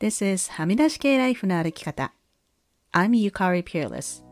[0.00, 2.14] This is はみ出し系ライフの歩き方。
[2.90, 4.24] I'm Yukari Peerless.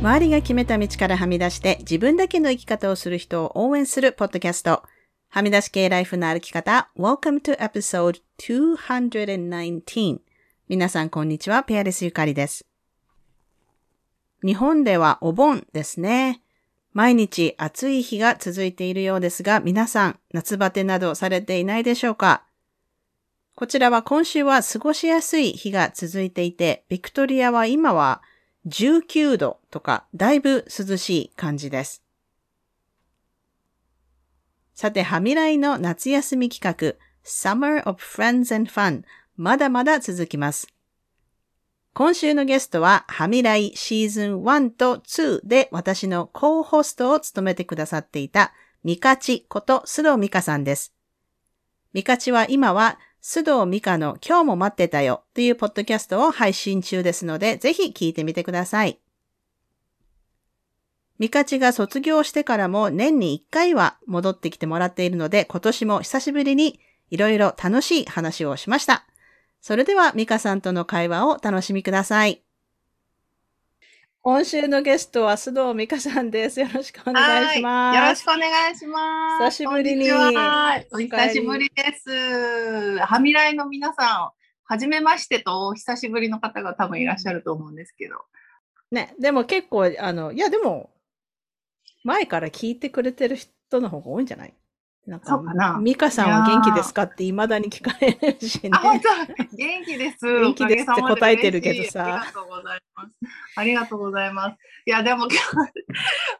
[0.00, 4.82] 周りが決めた道からはみ出して自分だけの生き方をする人を応援するポッドキャスト。
[5.28, 6.90] はみ出し系ライフの歩き方。
[6.98, 10.18] Welcome to episode 219.
[10.68, 11.62] 皆さんこんにちは。
[11.62, 12.66] ペアレスゆかりです。
[14.44, 16.42] 日本ではお盆ですね。
[16.92, 22.44] 毎日暑い日が続いているようですが、皆さん夏バテなどされていないでしょうか？
[23.54, 28.22] こちらは今週は過ごしやすい日が続いていて、ビクトリアは今は
[28.66, 32.02] 19度とかだいぶ涼しい感じです。
[34.74, 39.02] さて、はみらいの夏休み企画 Summer of Friends and Fun
[39.36, 40.68] まだまだ続きます。
[41.98, 48.52] 今週のゲストは、はみらいシーズン1と2で私のコーホストを務めてくださっていた、
[48.84, 50.94] ミカチこと須藤美香さんです。
[51.92, 59.00] ミカチは今は、須藤美香の今日も待ってたよというポッドキャストを配信中ですので、ぜひ聞いてみてください。
[61.18, 66.78] ミカチが卒業してからも年に1回は戻ってきてもらっているので、今年も久しぶりに
[67.10, 69.07] いろいろ楽しい話をしました。
[69.60, 72.42] それでは、ミカさんとの会話をお楽しみください。
[74.20, 76.60] 今週のゲストは須藤美香さんです。
[76.60, 77.96] よろしくお願いします。
[77.96, 79.44] よろしくお願いします。
[79.44, 80.10] 久しぶりに。
[80.12, 82.98] お久しぶりです。
[82.98, 84.30] はみらいの皆さん、
[84.64, 88.16] はじめましてとお久しぶりの方が多分いらっしゃると思うんですけど。
[88.90, 90.90] ね、でも結構、あの、いやでも、
[92.04, 94.54] 前から聞いてくれてる人の方が多いんじゃない？
[95.08, 98.70] なんか、かミカさんは元気ですかって未だに聞かれるしね。
[98.70, 100.26] 元気です。
[100.28, 102.04] 元気ですって答えてるけどさ。
[102.04, 103.10] ありがとうございます。
[103.56, 104.56] ありがとうございます。
[104.84, 105.72] いや、でも今日、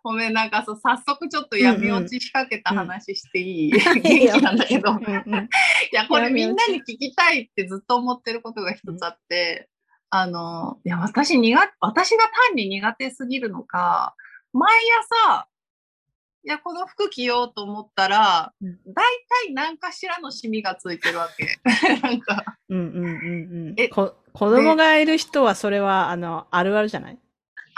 [0.03, 4.91] ごめん、なんかそう、早速ちょっと闇落ちしかけた話していい、うん うん、元気なんだけど。
[4.91, 5.49] うんうん、い
[5.93, 9.71] や、これみんなに聞きたいってずっと思ってることが一つあって、
[10.11, 14.15] あの、いや、私苦、私が単に苦手すぎるのか、
[14.53, 14.71] 毎
[15.27, 15.49] 朝、
[16.49, 18.73] いや、この服着ようと思ったら、大
[19.45, 21.59] 体何かしらのシミがついてるわけ。
[22.01, 22.43] なんか。
[22.71, 23.75] うんうんうんうん。
[23.77, 27.19] え、こ、子供がいる人はそれは、あの、あるあるじゃない？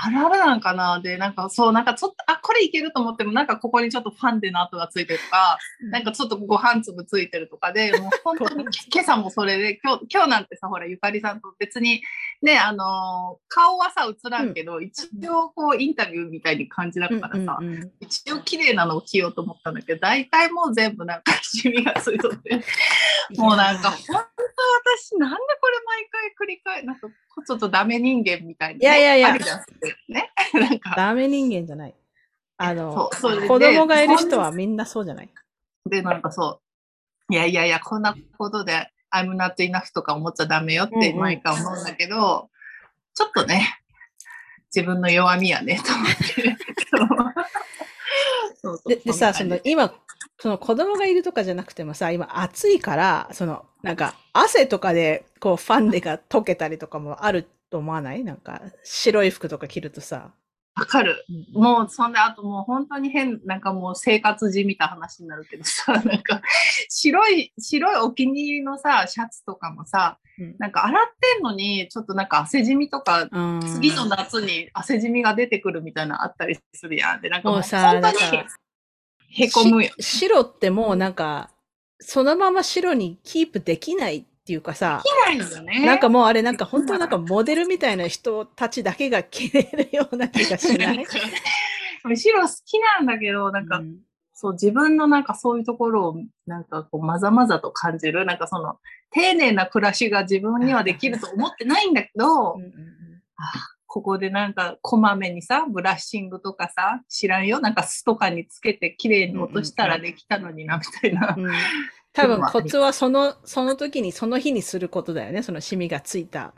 [0.03, 1.01] あるあるなんかな？
[1.01, 5.59] で、なんかそう、なんかちょっと、あ、これいけると思っても、なんかここにちょっとファンデの跡がついてるとか、
[5.91, 8.65] なんかちょっとご飯粒ついてるとかで、もう本当に
[8.95, 12.03] 今朝もそれで、今日、今日なんてさ、ほら、ゆかりさんと別に、
[12.43, 22.63] ね、あのー、顔はさ、映らんけど、うん、一応こう、インタビューみたいに感じだからさ、うんうんうん、一応綺麗なのを着ようと思ったんだけど、大体もう全部なんかシミがついとって、
[23.37, 27.09] もうなんか、本当私、なんでこれ毎回繰り返、なんか、
[27.47, 28.81] ちょっとダメ人間みたいな、ね。
[28.81, 29.65] いやいやいや。
[30.09, 30.33] ね。
[30.55, 30.95] なんか。
[30.97, 31.95] ダメ人間じゃない。
[32.57, 35.31] あの、そう子供がいる人はみんなそうじゃない
[35.87, 36.61] で、なんかそ
[37.31, 37.35] う。
[37.35, 42.29] いやいやいや、こんなことで、I'm not enough とか思っちゃダメよって毎回思うんだけど、うんうん、
[43.15, 43.81] ちょっとね、
[44.75, 46.07] 自分の弱みやね、と思っ
[48.87, 48.97] て。
[48.97, 49.93] ででさ、その今、
[50.39, 58.23] その子供がいるとかじゃなくてもさ、今暑いから、その、なんか汗とかでこうファンデが溶けたりとかもあると思わない？
[58.23, 60.31] なんか白い服とか着るとさ。
[60.81, 61.27] わかる。
[61.53, 66.41] もう、そんで、あともう本当に変、なんかもう生活時みたいな話になるけどさ、 なんか、
[66.89, 73.29] 白い、白いお気に入りのさ、シャツとかもさ、うん、なんか洗ってんのに、ちょっとなんか汗じみとか、
[73.75, 77.21] 次の夏に汗じみが出てくるみたいなあったりするやん。
[77.21, 78.45] で、なんかもう本当に
[79.33, 79.91] へこむよ。
[80.01, 81.51] 白ってもうなんか、
[81.99, 85.01] そのまま白にキープできないっていうかさ、
[85.65, 85.87] ね。
[85.87, 91.07] なんかもうあれなんか本当なんかモデルみたいな人たちだけが着れるような気がしない？
[92.17, 93.99] 白好きなんだけど、なんか、うん、
[94.35, 96.17] そう自分のなんかそういうところを
[96.47, 98.25] なんかこうまざまざと感じる。
[98.25, 98.79] なんかその
[99.13, 102.73] 丁寧な暮らしが自分にはできると思ってないんだけど、うんうんうん、
[103.87, 111.37] ここでなんかこまめにさ、ブラッシングとかさ、知らんよ、なんか巣とかにつけて綺麗に落としたらできたのにな、みたいな。
[111.39, 111.51] うん
[112.23, 115.43] 多分コツはその、その時に、その日にすることだよね。
[115.43, 116.55] そのシミがついた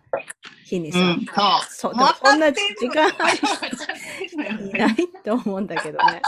[0.64, 0.98] 日にさ。
[0.98, 1.26] うん、
[1.68, 1.94] そう。
[1.94, 6.22] そんな時間いないと思うんだけどね。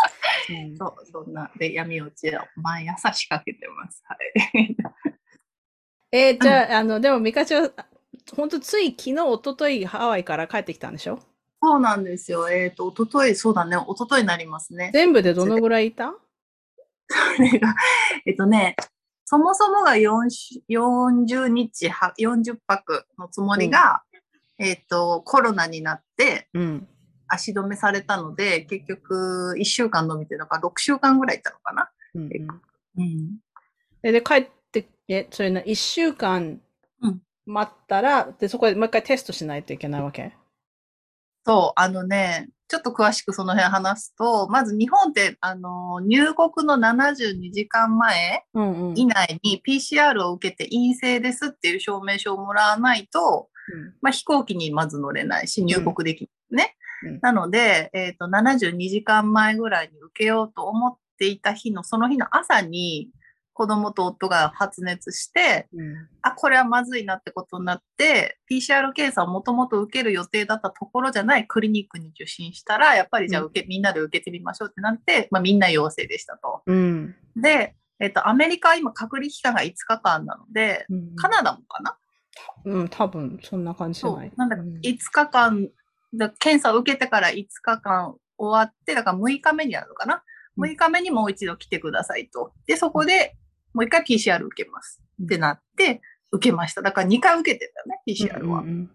[0.51, 1.51] うん、そう、そんな。
[1.59, 4.03] で、闇落ちを毎朝仕掛けてます。
[4.07, 4.77] はい。
[6.13, 7.71] えー、じゃあ、あの、でも、ミカチは、
[8.37, 11.19] 本当つい昨日、一昨日ハワイから帰ってきたんでしょ？
[11.63, 12.49] そうなんですよ。
[12.51, 14.91] えっ、ー、と、一昨日そうだね、一昨日になりますね。
[14.93, 16.15] 全部でどのぐらいいた？
[17.37, 17.75] それが、
[18.27, 18.77] えっとね、
[19.25, 24.03] そもそもが40日、40泊のつもりが、
[24.59, 26.89] うん、えっ、と、コロナになって、うん、
[27.27, 31.91] 足止めされたので、結局1週間伸びて、だから6週間ぐらいいたのかな。
[32.15, 32.31] うん
[32.97, 33.39] うん。
[34.03, 36.61] で、帰って、え、それな、一週間
[37.01, 37.23] うん。
[37.47, 40.35] 待ったら、で、そこでもう一回テストしないといけないわけ？
[41.45, 48.99] そう、あのね、ちょっと詳しくその辺話すと、まず日本って、あの、入国の72時間前うんうん。
[48.99, 53.49] 以内に PCR を受けて陰性ですっていう証明書をもらわないと、
[54.01, 56.77] まあ、飛行機にまず乗れないし、入国できないね。
[56.79, 56.85] うん
[57.21, 63.11] なので、えっ、と、72時間前ぐらいに受けようと思っていた日の、その日の朝に、
[63.55, 76.63] 子供と夫が発熱して、うんあ、これはまずいなってことになって、PCR 検査をもともと受ける予定だったところじゃないクリニックに受診したら、やっぱりじゃあ受け、みんなで受けてみましょうってなって、まあ、みんな陽性でしたと。
[76.67, 77.15] うん。
[77.37, 81.97] で、えっ、と、アメリカは今隔離期間が5日間なので、うんカナダもかな？
[82.65, 84.29] うん、多分そんな感じじゃない。。
[84.29, 85.69] そうなんだかうん5日間、
[86.13, 90.15] だ検査を受けてから5日間終わって、だから6日目になるのかな？
[90.17, 90.21] うん
[90.57, 92.53] 6日目にもう一度来てくださいと。
[92.67, 93.37] で、そこで
[93.75, 95.03] もう一回 PCR 受けます。
[95.23, 96.01] ってなって、
[96.33, 96.83] 受けました。
[96.83, 98.61] だから2回受けてたよね、PCR は。
[98.61, 98.91] うんうん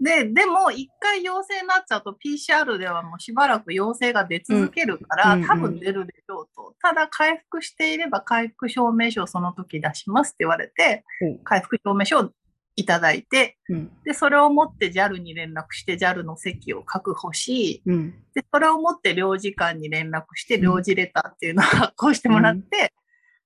[0.00, 6.74] で、でも1回陽性になっちゃうと PCR ではもうしばらく陽性が出続けるから、うん多分出るでしょうと。
[6.80, 12.30] ただ回復していれば回復証明書をその時出しますって言われて、うん回復証明書を
[12.76, 22.94] いただいて、うんで、それを持って JAL に連絡して JAL の席を確保し、うんで、それを持って領事館に連絡して、うん領事レターっていうのを発行してもらって、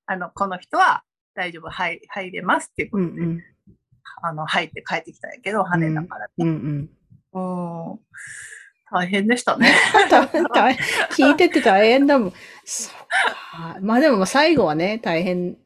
[0.06, 1.03] あの、この人は
[1.35, 3.41] 大丈夫、入入れますっていうことで、うんうん
[4.23, 6.59] あの、入って帰ってきたんやけど、羽田からうんうね。
[6.59, 6.89] ん
[7.35, 8.01] うん。
[8.91, 9.75] 大変でしたね。
[11.11, 12.33] 聞いてて大変だもん。
[12.65, 13.79] そっか。
[13.81, 15.56] まあでも最後はね、大変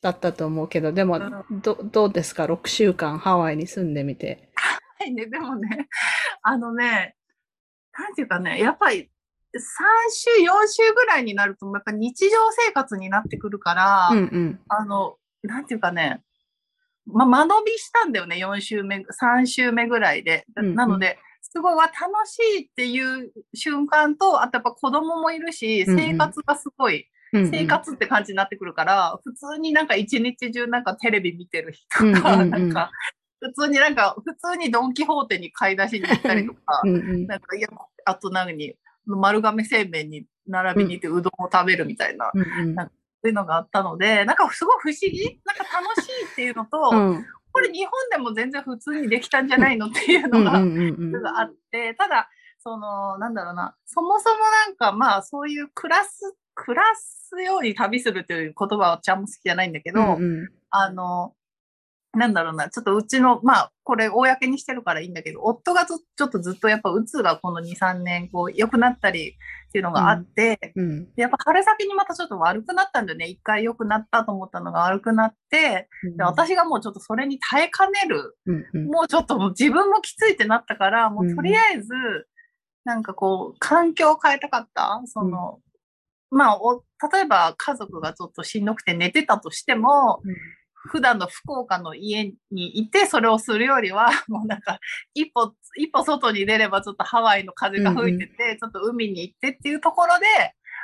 [0.00, 1.20] だったと思うけど、でも、
[1.50, 4.50] どどうですか ?6 週間ハワイに住んでみて。
[4.98, 5.88] はいね、でもね、
[6.42, 7.16] あのね、
[7.98, 9.13] なんていうかね、やっぱり、3
[9.60, 12.36] 週、4週ぐらいになると、やっぱ日常
[12.66, 14.60] 生活になってくるから、うんうん。
[14.68, 16.22] あの、なんていうかね、
[17.06, 20.46] ま、間延びしたんだよね、4週目、3週目ぐらいで。
[20.56, 20.74] うんうん。
[20.74, 21.94] なので、すごいわ、楽
[22.26, 27.50] しいっていう瞬間と、あとやっぱ子供もいるし、生活がすごい、うんうん。
[27.50, 32.90] 生活って感じになってくるから、普通になんか一日中なんかテレビ見てる人とか、なんか、
[33.40, 37.68] 普通になんか、普通にドンキホーテに買い出しに行ったりとか、なんか、いや、
[38.06, 38.54] あと何？
[38.54, 38.74] に、
[39.06, 42.74] 丸亀製麺に並びに行ってうどんを食べるみたいな、うんうん。
[42.76, 42.82] そ
[43.24, 47.24] ういうのがあったので、なんかすごい不思議なんか楽しいっていうのと、うん。
[47.52, 52.28] これ日本でも全然普通にできたんじゃないのっていううんのがあって、ただ、
[52.58, 54.36] その、なんだろうな、そもそも
[54.66, 60.48] なんかまあそういう暮らす、暮らすように旅するという言葉はちゃんも好きじゃないんだけど、うんうん。
[60.70, 61.34] あの、
[62.16, 69.36] なんだろうな、ちょっとうちの、まあ、これ、公にしてるからいいんだけど、夫がずちょっとずっとやっぱ、うつがこの2、3年、こう、良くなったり
[69.68, 73.26] っていうのがあって、うんでやっぱ春先にまたちょっと悪くなったんだよね。
[73.26, 78.38] 一回良くなったと思ったのが悪くなって、で私がもうちょっとそれに耐えかねる。
[78.46, 81.88] うんうんもうちょっと自分もきついってなったから、もうとりあえず、
[82.84, 85.02] なんかこう、環境を変えたかった。
[85.06, 85.58] その、
[86.30, 90.22] まあお、例えば家族がちょっとしんどくて寝てたとしても、
[90.90, 94.78] 普段の福岡の家にいてそれをするよりは、 もうなんか、
[95.14, 100.26] 一歩、一歩外に出ればちょっとハワイの風が吹いてて、ちょっと海に行ってっていうところで、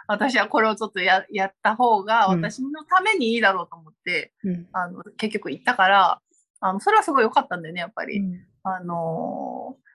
[0.09, 2.41] 私はこれをちょっとややった方がうん。
[2.41, 4.69] 私のためにいいだろうと思って、うん。
[4.73, 6.21] あの、結局行ったから、
[6.61, 8.19] あの、それはすごい良かったんだよね、やっぱり。
[8.19, 8.47] うん。
[8.63, 9.91] ああのー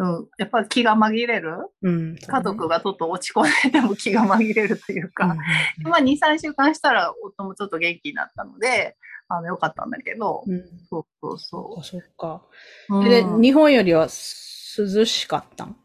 [0.00, 1.56] うん、やっぱり気が紛れる。
[1.82, 8.96] うん家族がちょっと落ち込んでても気が紛れるというか、うんまあ2、3週間したら夫もちょっと元気になったので、
[9.28, 12.42] あの、よかったんだけど、うんそうそうそあそっか。
[12.90, 13.04] う。
[13.04, 14.08] で、うん日本よりは
[14.78, 15.76] 涼しかったん？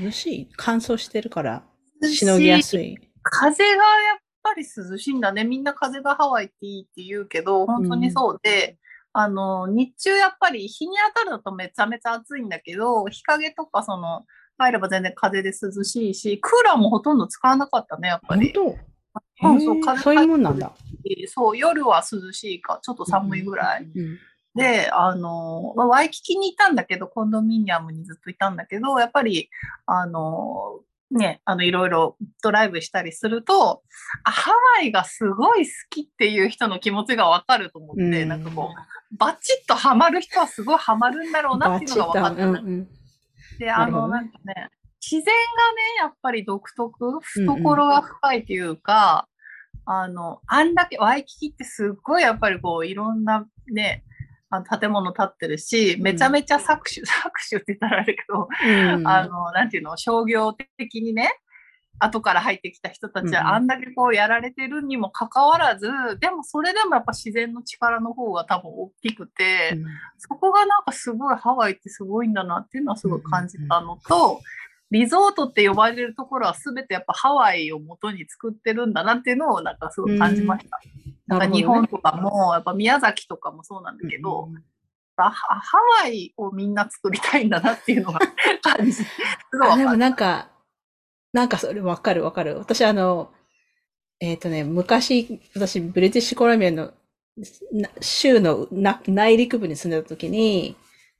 [0.00, 0.48] 涼しい？
[0.56, 1.64] 乾燥してるから、
[2.02, 2.96] しのぎやすい。
[3.22, 3.78] 風がや
[4.16, 5.44] っぱり涼しいんだね。
[5.44, 8.78] みんな風がハワイっていいって言うけど、本当にそうで、
[9.12, 14.24] あの、日中やっぱり日に当たるとめちゃめちゃ暑いんだけど、日陰とかその、
[14.58, 18.52] 入れば全然風で涼しいし、クーラーもほとんど使わなかったね、やっぱり。
[18.54, 18.78] 本当？
[19.42, 20.72] うんそうそういうもんなんだ。
[21.28, 23.84] そう、夜は涼しいか、ちょっと寒いぐらい。
[23.84, 24.18] うん
[24.56, 29.50] で、あの、まあワイキキにいたんだけど、コンドミニアムにずっといたんだけど、やっぱり、
[29.84, 33.82] あの、ね、あの、いろいろドライブしたりすると、
[34.24, 38.28] あハワイがすごい好きっていう人の気持ちがわかると思って、うん。
[38.28, 42.62] なんかこう、バチッとハマる人はすごいハマるんだろうなっていうのが分かった
[43.58, 44.70] で、あの、なんかね、
[45.08, 45.34] 自然がね、
[46.00, 49.28] やっぱり独特、懐が深いというか、
[49.84, 54.02] あの、あんだけ、ワイキキってすっごいやっぱりこう、いろんなね、
[54.50, 61.30] あの建物建ってるし、めちゃめちゃ搾取、 搾取って言ったらあれだけど、うんあの、なんていうの、商業的にね、
[61.98, 63.34] 後から入ってきた人たちうんうん。
[63.34, 65.88] はあんだけこうやられてるにもかかわらず、
[66.20, 69.78] でもそれでもやっぱ自然の力の方が多分大きくて、
[70.18, 74.40] そこがなんかすごいハワイってすごいんだなっていうのはすごい感じたのと、
[74.90, 80.80] リゾートって呼ばれるところは全てやっぱハワイを元に作ってるんだなっていうのをなんかすごい感じました。
[81.26, 84.48] なんか日本とかも、やっぱ宮崎とかもそうなんだけど、
[85.16, 88.20] ハハワイをみんな作りたいんだなっていうのが
[88.62, 88.92] 感じ。
[88.92, 89.04] す
[89.58, 90.50] ごいでもなんか、
[91.32, 92.56] なんかそれわかるわかる。
[92.58, 93.32] 私あの、
[94.20, 96.92] えっ、とね、昔、私、ブリティッシュコロンビアの
[97.72, 100.76] な州のな内陸部に住んでた時に、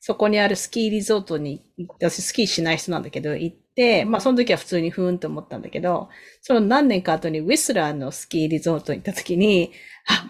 [0.06, 1.64] そこにあるスキーリゾートに、
[1.98, 6.10] 私スキーしない人なんだけど、行って、まあその時は普通にふーんと思ったんだけど、
[6.42, 9.72] その何年か後にウィスラーのスキーリゾートに行った時に、
[10.08, 10.24] あ、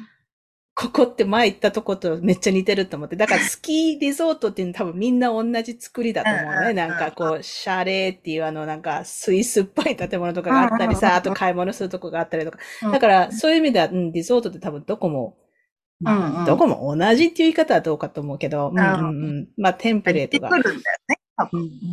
[0.75, 3.17] ここって前行ったとことめっちゃ似てると思って。
[3.17, 6.73] だからスキーリゾートっていうの多分みんな同じ作りだと思うね。
[6.73, 12.59] なんかこう、シャレーっていうあのなんかスイスっぽい建物とかがあったりさ、あと買い物するとこがあったりとか。
[12.85, 15.37] うんだからそういう意味では、うん、リゾートって多分どこも、
[16.01, 19.11] まあうんうんどこも同じっていう言い方はどうかと思うけど、うんうんう
[19.43, 20.51] ん、まあテンプレートが。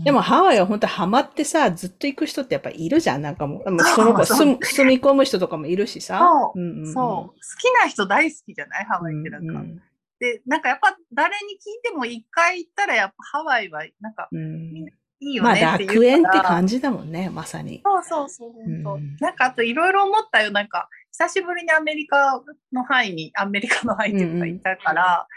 [0.05, 3.21] でもハワイは本当ハマってさ、ずっと行く人ってやっぱいるじゃん。
[3.21, 4.55] なんかもう、もうその子住
[4.85, 6.17] み込む人とかもいるしさ。
[6.17, 7.03] そううんうんうんそう。
[7.03, 9.53] 好きな人大好きじゃないハワイってなんか。
[9.53, 9.81] うん
[10.19, 14.85] で、なんかやっぱ誰に聞いても一回行ったらやっぱハワイはなんかうん
[15.23, 17.81] いいよまあねっていう園って感じだもんね、まさに。
[17.83, 20.51] そうそうそう、本当、うんなんかあといろいろ思ったよ。
[20.51, 25.27] なんか、久しぶりにアメリカの範囲に、アメリカの範囲っていうかうんうんいたから、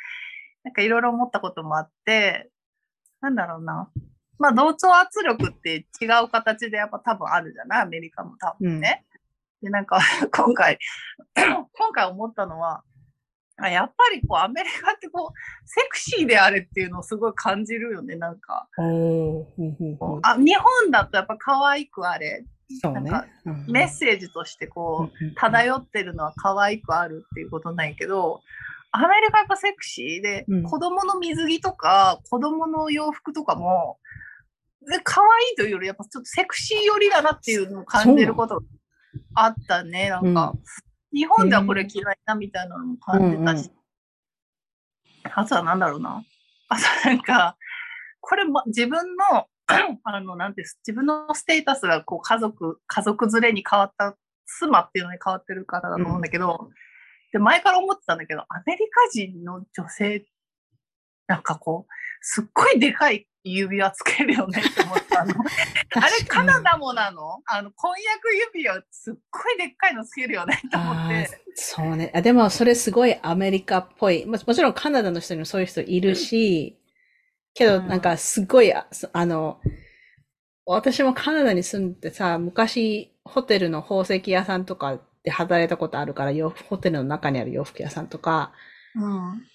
[0.64, 2.50] なんかいろいろ思ったこともあって、
[3.20, 3.88] なんだろうな。
[4.38, 7.82] まあ、同調圧力って違う形でやっぱ多分あるじゃない？
[7.82, 9.04] アメリカも多分ね。
[9.62, 9.98] で、なんか、
[10.34, 10.78] 今回、
[11.34, 12.84] 今回思ったのは、あ
[13.58, 18.68] やっぱりこうアメリカってこうセクシーであれっていうのをすごい感じるよね、なんか。
[20.22, 22.44] あ日本だとやっぱ可愛くあれ、
[22.82, 23.26] そうねなんか。
[23.46, 28.42] うんメッセージとしてこう、漂ってるのは可愛くあるっていうことないけど、
[28.92, 33.98] アメリカやっぱセクシーで、うん子供の水着とか、子供の洋服とかも、
[34.88, 38.62] で可愛いというより、やっぱちょっとセクシー寄りだなっていうのを感じることが
[39.34, 40.10] あったね。
[40.10, 40.54] なんか、
[41.16, 43.70] 日本ではこれ嫌いなみたいなのも感じたし。
[45.34, 46.22] あとはなんだろうな。
[46.68, 47.56] あとなんか、
[48.20, 49.46] これも自分の、
[50.04, 56.70] あの、なんて自分のステータスがこう家族、家族連れに変わった、妻っていうのに変わってる方だと思うんだけど、
[57.32, 60.24] で、前から思ってたんだけど、アメリカ人の女性、
[61.26, 65.34] なんかこう、すっごいでかい指輪つけるよねって思ったの。
[65.94, 67.40] あれカナダもなの？
[67.46, 71.28] あの、婚約指輪すっごいでっかいのつけるよねって思って。
[71.54, 72.10] そうね。
[72.14, 74.26] あでも、それすごいアメリカっぽい。
[74.26, 76.78] ももちろんカナダの人にもそういう人いるし、
[77.54, 78.86] けど、うんなんかすごい、あ
[79.26, 79.60] の、
[80.66, 88.52] 私もカナダに住んでさ、昔、ホテルの宝石屋さんとかで働いたことあるから、洋服ホテルの中にある洋服屋さんとか、
[88.94, 89.46] うん。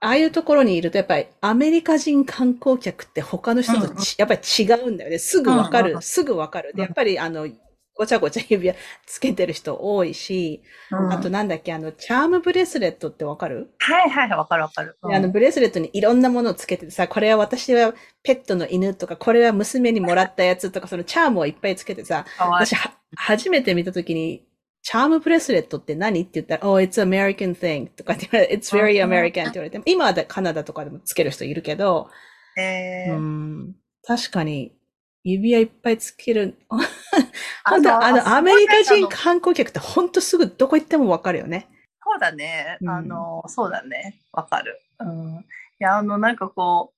[0.00, 5.18] ああいうところにいると、やっぱりアメリカ人観光客って他の人とち、やっぱり違うんだよね。
[5.18, 6.72] すぐわかる、うんうんすぐわかる。
[6.74, 6.80] で、うん。
[6.82, 7.48] やっぱりあの、
[7.94, 8.76] ごちゃごちゃ指輪
[9.06, 10.62] つけてる人多いし、
[10.92, 11.12] うん。
[11.12, 14.96] あとなんだっけ、あの、チャームブレスレットってわかる、はいはいはい、わかるわかる。
[15.08, 24.46] であの、ブレスレットにいろんなものをつけててさ、これは私はペットの犬とか、これは娘にもらったやつとか、そのチャームをいっぱいつけてさ、私は、初めて見たときに、
[24.90, 26.22] チャームブレスレットって何？
[26.22, 32.08] って言ったら、Oh, it's American thing とかって言われて、 It's very うん American って言われて、今はカナダとかでもつける人いるけど、
[32.56, 34.72] えーうん、確かに、
[35.24, 36.56] 指輪いっぱいつける。
[36.70, 36.78] あ
[37.68, 41.68] 本当あの、アメリカ人観光客って本当すぐどこ行ってもわかるよね。
[42.02, 42.78] そうだね。
[42.80, 44.22] うんあの、そうだね。
[44.32, 44.80] わかる。
[45.00, 45.34] うん。
[45.34, 45.44] い
[45.80, 46.94] や、あの、なんかこ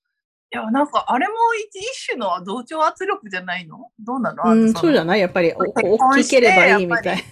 [0.53, 1.35] う、いや、なんか、あれも
[1.69, 3.91] 一一種の同調圧力じゃないの？
[3.99, 4.45] どうなの？
[4.45, 5.21] うん、そうじゃない？
[5.21, 7.25] やっぱり、大きければいいみたい。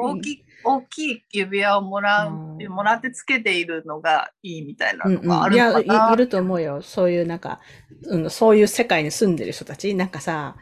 [0.00, 6.10] 大きい、大きい指輪をもらう、うんもらってつけているのがいいみたいなうんうん、のがあるいやのかな。
[6.10, 6.82] い、いると思うよ。
[6.82, 7.60] そういうなんか、
[8.04, 9.94] うん、そういう世界に住んでる人たち。
[9.94, 10.56] なんかさ、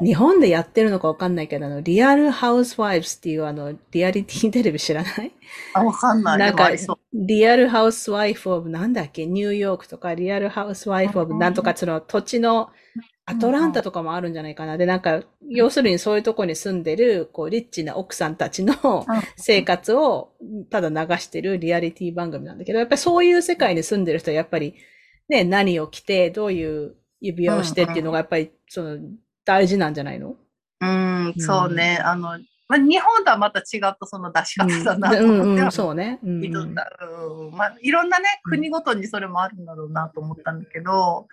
[0.00, 5.32] うん日本でやってるのかわかんないけど、あの、リアルハウスワイブスっていうあの、リアリティテレビ知らない？
[5.74, 6.38] あ、わかんない。
[6.38, 6.70] なんか
[7.12, 12.70] リアルハウスワイフオブ、なんだっけ、ニューヨークとか、リアルハウスワイフオブ、うんなんとか、その土地の、
[13.30, 14.76] アトランタとかもあるんじゃないかな。
[14.76, 19.04] で、なんか、要するにそういうとこに住んでる、こう、リッチな奥さんたちのうん
[19.36, 20.32] 生活を、
[20.70, 24.74] ただ流してるリアリティ番組なんだけど、やっぱりそういう世界に住んでる人は、やっぱり、
[25.28, 28.98] ね、何を着て、どういう指輪をしてっていうのが、やっぱり、その、
[29.44, 30.36] 大事なんじゃないの？
[30.80, 31.98] うん、そうね。
[32.02, 36.20] あの、まあ、日本とはまた違ったその出し方だなと思っては、そうね。
[36.22, 36.44] うん。
[36.44, 36.74] うん
[37.52, 41.28] まあ、いろんなね、国ごとにそれもあるんだろうなと思ったんだけど、と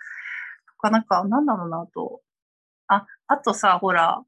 [0.78, 2.20] かなんか、なんだろうなと。
[2.88, 4.22] あ、あとさ、ほら、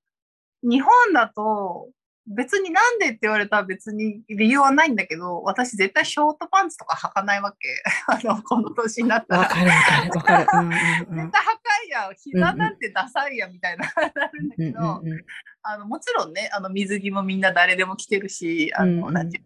[0.62, 1.88] 日本だと、
[2.26, 7.82] 別になんでって言われたら別に理由はないんだけど、私絶対ショートパンツとか履かないわけ。
[8.06, 9.40] あの、この年になったら。
[9.42, 10.46] わかるわかるわかる。
[10.52, 12.14] うんうん絶対履かいやん。
[12.14, 15.24] 膝なんてダサいやんみたいな、なるんだうんけど、うんうん
[15.62, 19.44] あの、もちろんね、あの、水着もみんな誰でも着てるし、あの、うんなんていう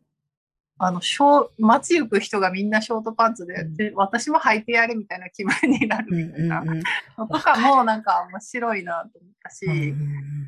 [0.78, 6.83] あの、ショー街行く人がみんなショートパンツで、うんで私も履いてやれみたいな気分になるうんみたいなうんうん
[7.16, 9.97] のとかもなんか面白いなと思ったし、うんうん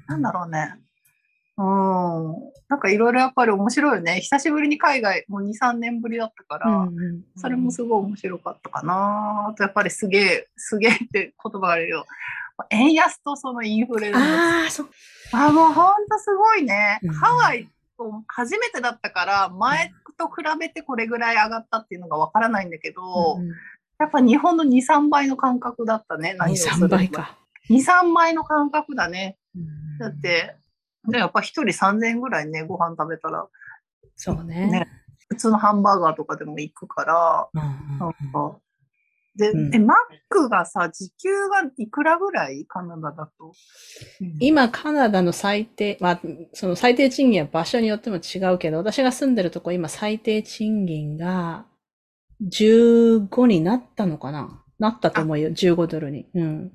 [0.09, 0.75] なんだろうね。
[1.59, 2.35] うん。
[2.69, 4.21] なんかいろいろやっぱり面白いよね。
[4.21, 9.49] 久しぶりに海外、もう2、3年ぶりだったから、うんうんそれもすごい面白かったかな。
[9.51, 12.05] あとやっぱりすげえ、すげえって言葉があるよ。
[12.71, 14.89] 円安とそのインフレのああ、そう。
[15.33, 17.13] あ、もうほんとすごいねうん。
[17.13, 23.51] ハワイと初めてだったから、前と比べてこれぐらい上がったっていうのがわからないんだけど、うん
[23.99, 26.35] やっぱ日本の2、3倍の感覚だったね。
[26.35, 27.09] 何をする2、3倍。
[27.09, 27.39] か。
[27.71, 29.39] 2、3倍の感覚だね。
[29.55, 30.55] うんだって、
[31.09, 33.47] ね、やっぱ一人3000円ぐらいね、ご飯食べたら、
[34.15, 34.67] そうね。
[34.67, 34.87] ね
[35.31, 38.59] 普通のハンバーガーとかでも行くから、うんうんなんうんか、
[39.37, 39.97] で、うんで、マッ
[40.29, 43.53] クがさ、時給がいくらぐらいカナダだと？
[44.21, 46.21] うん今、カナダの最低、まあ、
[46.53, 51.67] その最低賃金は場所によっても違うけど、私が住んでるとこ今最低賃金が
[52.43, 54.63] 15になったのかな？
[54.79, 55.51] なったと思うよ。
[55.51, 56.27] 15ドルに。
[56.35, 56.73] うん。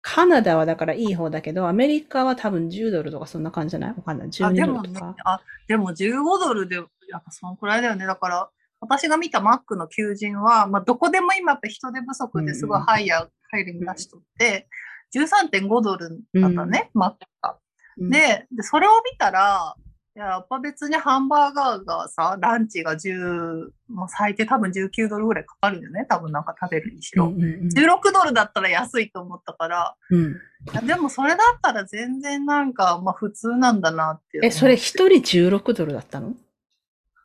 [0.00, 3.94] カナダはだからいい方だけど、アメリカは多分10ドルとかそんな感じじゃない？
[3.96, 4.28] わかんない。
[4.28, 6.86] あ、12でもねドルとか。、あ、でも15ドルで、やっ
[7.24, 8.06] ぱそのくらいだよね。
[8.06, 14.68] だから、私が見たマックの求人は、まあ、どこでも今やっぱ人手不足ですごいハイヤー、ハイリング出しとって、
[15.14, 17.56] 13.5ドルだったね、マックが。
[17.98, 19.74] うん、で、で、それを見たら、
[20.16, 26.06] いややっぱ別にハンバーガーがさ、ランチが10、もう最低多分19ドルぐらいかかるよね。
[26.08, 27.26] 多分なんか食べるにしろ。
[27.26, 30.36] うんうんうん16ドルだったら安いと思ったから、うん
[30.84, 34.44] でもそれだったら全然なんか、まあ普通なんだなっていう。
[34.44, 36.34] え、それ一人16ドルだったの？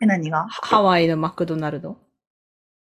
[0.03, 0.47] え、何が？
[0.49, 1.97] ハワイのマクドナルド。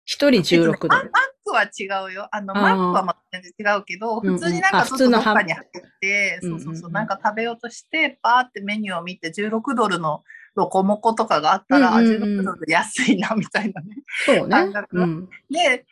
[0.06, 0.90] 一人16ドル。
[0.90, 1.10] マッ
[1.46, 2.28] クは違うよ。
[2.32, 10.24] あの、マックはまた全然違うけど、普通になんあかちょっとどっかに入って、そうそうそう、なんか食べようとして、バーってメニューを見て、16ドルの
[10.56, 13.98] ロコモコとかがあったら、あうんうんうん16ドルで安いな、みたいなね。
[14.26, 14.72] そうね。
[15.50, 15.86] で、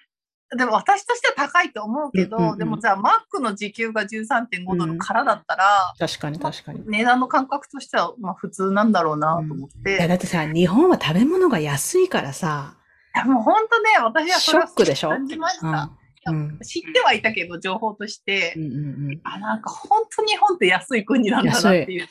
[0.56, 6.84] でも私としては高いと思うけど、うんうんうんでもじゃあマックの時給が13.5ドルからだったら、確かに確かに。
[6.88, 9.96] 値段の感覚としてはまあ普通なんだろうなと思って。
[9.96, 12.78] いや、だってさ、日本は食べ物が安いからさ、
[13.16, 15.10] いやもう本当ね、私はそれはショックでしょ？
[15.10, 15.68] 感じました。
[15.68, 18.72] うんうん知ってはいたけど、情報として、うんうんう
[19.16, 19.22] ん。
[19.24, 22.08] あ、なんか本当日本って安い国なんだなっていう。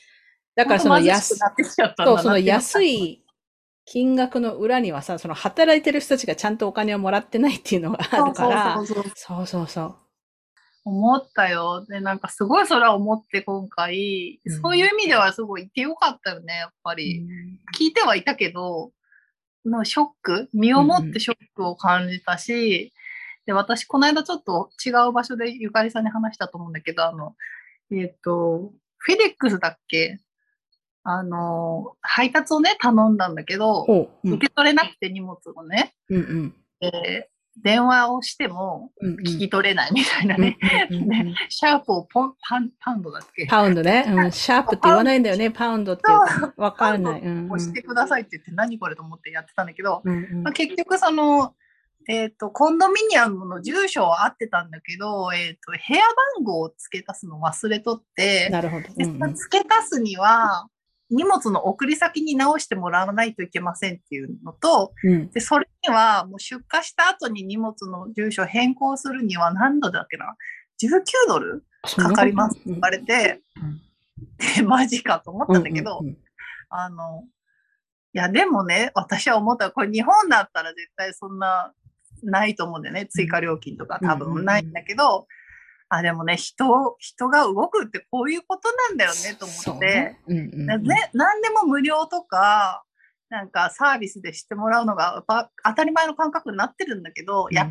[0.55, 3.23] だからその安くなってきちゃったんだそう、なその安い
[3.87, 9.97] 金額の裏にはさ、その働いてる人たちがちゃんとお金をもらってないっていうのがあるから、そうそうそう。
[10.85, 11.85] 思ったよ。
[11.89, 17.27] で、なんかすごいそれは思って今回、うんそういう意味ではすごいいてよかったよね、やっぱり。
[17.79, 18.91] 聞いてはいたけど、
[19.65, 20.49] のショック？
[20.53, 22.93] 身をもってショックを感じたし、
[23.47, 27.35] で、私、この間ちょっと違う場所でゆかりさんに話したと思うんだけど、あの、
[27.93, 30.19] えっ、と、フェデックスだっけ？
[31.09, 34.33] あの、配達をね、頼んだんだけど、おう、うん。
[34.35, 36.55] 受け取れなくて荷物をね、うんうん。
[36.81, 37.31] で
[37.63, 40.43] 電話をしても聞き取れないみたいなうん
[41.09, 43.47] ね、シャープをポンパンパウンドだっけ？
[43.47, 44.05] パウンドね。
[44.09, 46.03] うん、 シャープって言わないんだよね、パウンドって。
[46.57, 47.23] わかんない。
[47.23, 50.43] 押してくださいって言って何これと思ってやってたんだけど、うんうん。
[50.43, 51.55] まあ、結局その、
[52.09, 56.03] えっ、と、コンドミニアムの住所は合ってたんだけど、えっ、と、部屋
[56.37, 58.83] 番号を付け足すの忘れとって、なるほど。
[58.95, 59.35] でうんうん。
[59.35, 60.69] 付け足すには、
[61.11, 65.31] 荷物の送り先に直してもらわないといけませんっていうのと、うん。
[65.31, 70.35] で、それにはもう出荷した後に荷物の住所を変更するには何度だっけな
[70.83, 73.41] ?19 ドルかかりますって言われて、
[74.57, 76.19] で、マジかと思ったんだけど、うんうんうん。
[76.71, 77.25] あの、
[78.15, 79.71] いや、でもね、私は思った。
[79.71, 81.73] これ日本だったら絶対そんな
[82.23, 83.07] ないと思うんだよね。
[83.07, 85.27] 追加料金とか多分ないんだけど、
[85.89, 90.21] あ、でもね、人、人が動くってこういうことなんだよねと思って、ね。
[90.27, 90.83] うんうんうん。
[90.83, 92.83] ね、何でも無料とか、
[93.29, 95.25] なんかサービスでしてもらうのが
[95.65, 97.69] 当たり前の感覚になってるんだけど、いや、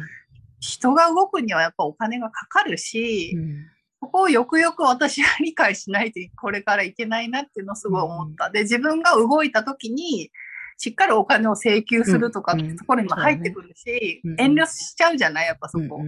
[0.59, 3.65] 人が動くにはやっぱお金がかかるし、うん。
[3.99, 8.49] ここをよくよく私は理解しないとこれからいけないなっていうのをすごい思った。
[8.49, 10.31] で、自分が動いた時に、
[10.77, 16.01] しっかりお金を請求するとかっうんてところにも入ってくるし、うん遠慮しちゃうじゃないやっぱそこ。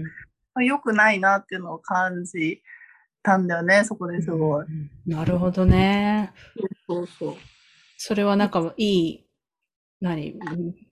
[0.58, 2.62] うんうん良くないなっていうのを感じ
[3.24, 4.66] たんだよね、そこですごい。
[4.66, 6.34] うんなるほどね。
[6.88, 7.36] そうそう。
[7.98, 9.26] それはなんかいい、
[10.00, 10.36] 何、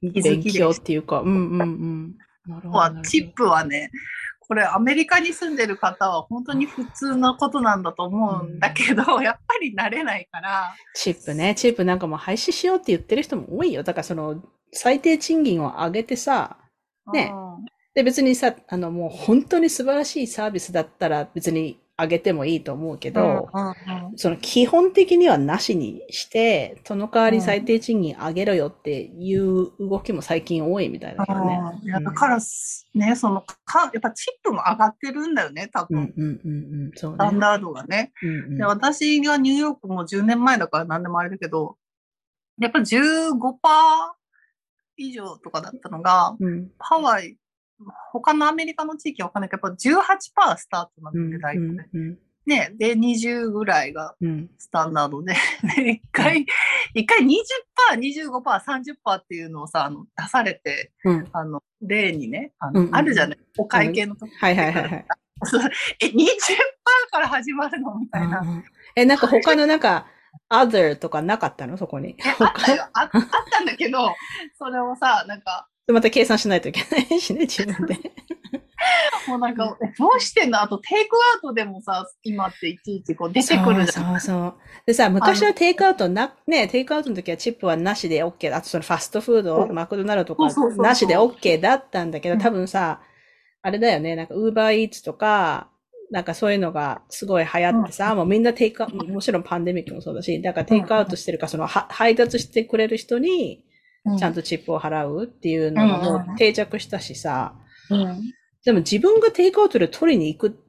[0.02, 2.16] 勉強っていうか、うんうんうん。
[2.48, 3.02] なるほど。
[3.02, 3.92] チップはね、
[4.40, 10.76] これアメリカに住んでる方は本当に普通のことなんだと思うんだけど、やっぱり慣れないから。
[10.94, 13.84] チップね、チップなんかもう廃止しようって言ってる人も多いよ。
[13.84, 16.58] だからその、最低賃金を上げてさ、
[17.14, 23.76] ねうんで別にさ、あのもう本当に素晴らしいサービスだったら別に上げてもいいと思うけど、うんうんうん
[24.18, 31.60] その基本的にはなしにして、その代わり最低賃金上げろよっていう動きも最近多いみたいだよね。
[31.84, 36.14] うんだからすね、そのか、やっぱチップも上がってるんだよね、多分。
[36.16, 37.18] うんうんうんうん、そうね。
[37.18, 38.14] スタンダードがね。
[38.22, 41.78] うんうんで私がニューヨークも10年前だから何でもあれだけど、
[42.58, 43.56] やっぱ15%
[44.98, 47.38] 以上とかだったのが、うんハワイ、
[48.12, 51.60] 他のアメリカの地域はわかんないけど、やっぱ18%スタートなうんので、大体。
[51.60, 54.50] うんね、で、20ぐらいがうん。
[54.60, 55.34] スタンダードで、
[55.76, 56.46] で一回、
[56.94, 57.30] 一回20%、
[58.00, 61.30] 25%、30%っていうのをさ、あの、出されて、うん。
[61.34, 62.96] あの、例にね、あの、うんうん。
[62.96, 64.32] あるじゃない、お会計の時。
[64.36, 65.06] はいはいはいはい。
[65.44, 65.70] そう。
[66.00, 66.26] え、20%
[67.12, 67.96] から始まるの？
[67.96, 68.40] みたいな。
[68.42, 68.64] うんうん
[68.96, 70.06] え、なんか他のなんか、
[70.50, 71.78] other とかなかったの？
[71.78, 72.16] そこに。
[72.20, 72.84] え、あったよ。
[72.94, 73.12] ああっ
[73.52, 74.16] たんだけど、
[74.58, 78.00] それをさ、なんか、また計算しないといけないしね、自分で。
[79.28, 80.62] もうなんか、えどうしてんの？
[80.62, 84.20] あと、テイクアウトでもさ、今っていちいちこう出てくるじゃん。
[84.20, 84.56] そうそう。
[84.86, 88.58] でさ、昔はテイクアウトな、ね、テイクアウトの時はチップはなしで OK だ。
[88.58, 93.02] あとそのファストフード、マクドナルドとかなしで OK だったんだけど、うん多分さ、
[93.62, 95.70] あれだよね、なんかウーバーイーツとか、
[96.12, 103.75] なんかそういうのがすごい流行ってさ、もうみんなテイクアウト、もちろんパンデミックもそうだし、だからテイクアウトしてるから、そのは配達してくれる人にう
[104.18, 107.56] ちゃんとチップを払うっていうのがもう定着したしさ、
[107.90, 108.22] うん。
[108.64, 110.60] でも自分がテイクアウトで取りに行く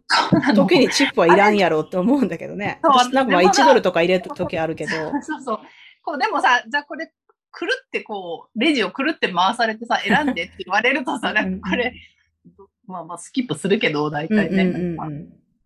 [0.55, 2.79] 時にチップはいらんやろって思うんだけどね。
[2.83, 4.92] 私なんかまあでもさ1ドルとか入れた時あるけど。
[5.22, 5.61] そうそう。
[6.03, 7.12] こう、でもさ、じゃあこれ、
[7.51, 11.94] くるってこう、レジをくるって回されてさ、選んでって言われるとさ、なんかこれ、
[12.87, 14.70] まあまあスキップするけど、大体ね。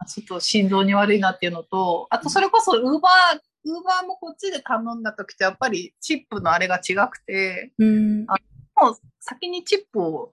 [0.08, 10.32] ちょっと心臓に悪いなっていうのと、あとそれこそウーバー、ウーバーもこっちで頼んだ時とやっぱりチップのあれが違くて、うんもう先にチップを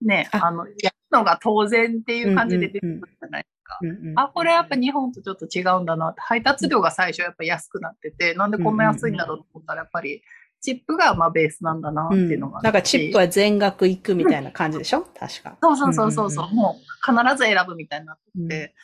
[0.00, 3.78] ね、ああの、やるのが当然っていう感じで出てくるじゃないですか。
[3.82, 6.20] うんうんあ、これやっぱ日本とちょっと違うんだなって。
[6.20, 10.22] 配達料が最初やっぱ安くなってて、なんでこんな安いんだろうと思ったらやっぱり
[10.60, 15.56] チップがまあベースなんだなっていうのがあって、なんかチップは全額いくみたいな感じでしょ確か。
[15.62, 18.74] そうそうそうそうそう、うんうんもう必ず選ぶみたいになってて、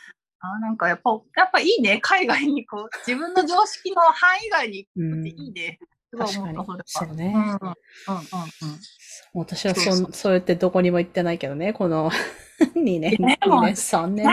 [0.40, 5.79] あなんかやっぱ、やっぱいいね、海外にこう、 自分の常識の範囲外にうん行っていいね。
[6.11, 6.29] すごい
[6.87, 7.33] そうね。
[7.35, 8.81] うんうんうんうんうん。
[9.35, 10.33] 私はそそうそう。
[10.35, 12.11] やってどこにも行ってないけどね、この
[12.75, 14.27] 2年、 いやで2も年、3年。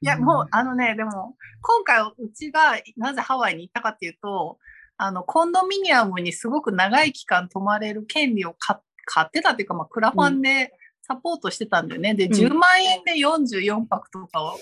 [0.00, 4.58] いや、もう、あのね、でも、今回、うちがなぜハワイに行ったかっていうと、
[4.96, 10.72] あの、コンドミニアムにすごく長い期間泊まれる権利を買買ってたっていうか、まあ、クラファンで
[11.06, 12.14] サポートしてたんだよね。
[12.14, 14.58] で、うん10万円で44泊とかを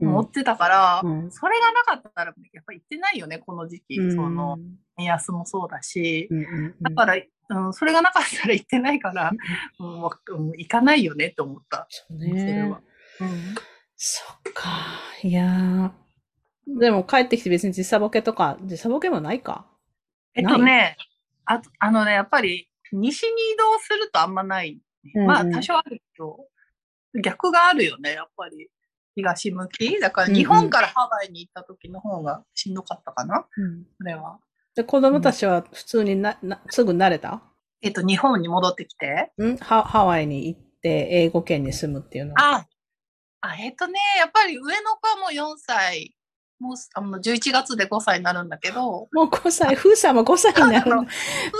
[0.00, 3.96] うん持ってたから、うんそれがなかったら、やっぱり行ってないよね、この時期。
[3.96, 4.58] うんその、
[4.98, 6.28] 円安もそうだし。
[6.30, 7.16] うんうんうんだから、
[7.50, 9.32] うん、それがなかったら行ってないから、
[9.78, 11.86] うんわうん行かないよねって思った。
[11.88, 12.80] そうそれねは。。
[13.20, 13.54] うん
[13.96, 14.70] そっか。
[15.22, 16.78] いやー。
[16.78, 19.66] でも帰ってきて別に時差ボケとか、時差ボケもないか。
[20.34, 20.96] えっとね、
[21.46, 24.78] あとあのね、やっぱり西に移動するとあんまない、
[25.14, 25.26] ね。
[25.26, 26.38] まあ多少あるけど、
[27.22, 28.68] 逆があるよね、やっぱり。
[29.14, 29.98] 東向き？
[29.98, 33.84] だから日本からハワイに行った時の方がしんどかったかな、うん。
[33.98, 34.38] それは。
[34.76, 37.42] で子供たちは普通にな、なすぐ慣れた？
[37.82, 39.32] えっと、日本に戻ってきて。
[39.42, 39.56] ん？
[39.56, 42.58] ハハワイに行って英語圏に住むっていうのは。
[42.58, 42.66] あ、
[43.40, 46.14] あえっとね、やっぱり上の子はもう4歳、
[46.60, 51.06] もうあの11月で5歳になるんだけど、もう5歳、フーさんも5歳になるの。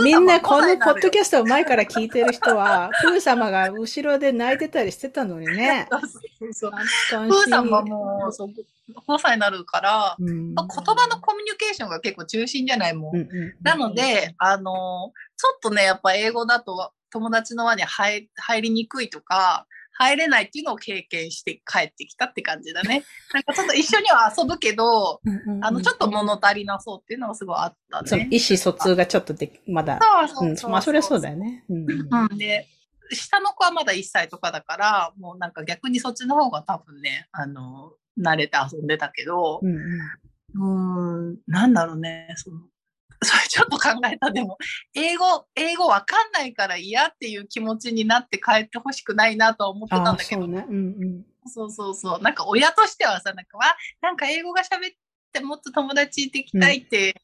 [0.03, 5.87] みんなこのポッドキャストを前から聞いてる人は、 フー様が後ろで泣いてたりしてたのにね。
[5.91, 6.07] そうそ
[6.49, 6.71] うそう。
[6.73, 7.45] 懐かしい。
[7.45, 13.17] プーさんはもうそう5歳になるから、うん、まあ言葉のコミュニケーションが結構中心じゃないもん。
[13.17, 13.29] うんうん
[13.63, 19.67] なので、あの、ちょっとね、やっぱ英語だと友達の輪に入入りにくいとか、
[19.99, 23.05] 入れないっていうのを経験して帰ってきたって感じだね。
[23.35, 25.21] なんかちょっと一緒には遊ぶけど、
[25.61, 28.09] あの、ちょっと物足りなそうっていうのがすごいあったね。
[28.09, 29.99] その意思疎通がちょっとで、まだ。
[30.29, 31.65] そうそううん、まあ、それはそうだよね。
[31.69, 32.69] うんで、
[33.11, 39.79] 下の子はまだ1歳とかだから、もうなんか逆にそっちの方が多分ね、あの、慣れて遊んでたけど、うん
[40.55, 42.61] うん、なんだろうね、その、
[43.25, 44.31] それちょっと考えた。
[44.31, 44.59] でも、
[44.95, 50.65] 英語、英語わかんないから嫌っていう気持ちになって帰ってほしくないなとは思ってたんだけど、そうね。
[50.69, 51.25] うんうん。
[51.47, 52.23] そうそうそう。
[52.23, 53.65] なんか親としてはさ、なんか、わ、
[54.01, 54.97] なんか英語が喋っ
[55.33, 57.21] てもっと友達できたいって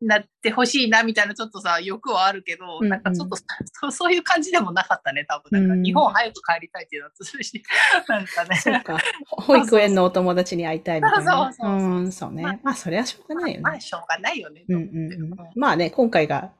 [0.00, 3.36] なってほしいなみたいなちょっとさ、欲はあるけど、うんうんなんかちょっと
[3.72, 5.66] そそういう感じでもなかったね、多分。
[5.68, 7.62] なんか日本早く帰りたいっていうのはするし、
[8.08, 8.56] なんかね。
[8.56, 8.98] そうか。
[9.30, 11.32] 保育園のお友達に会いたいみたいな。
[11.32, 12.60] そうそうそうそううん、そうね。
[12.62, 13.62] まあ、それはしょうがないよね。
[13.62, 14.64] まあ、しょうがないよね。
[14.68, 15.36] うんうんうん。
[15.54, 16.52] まあね、今回が、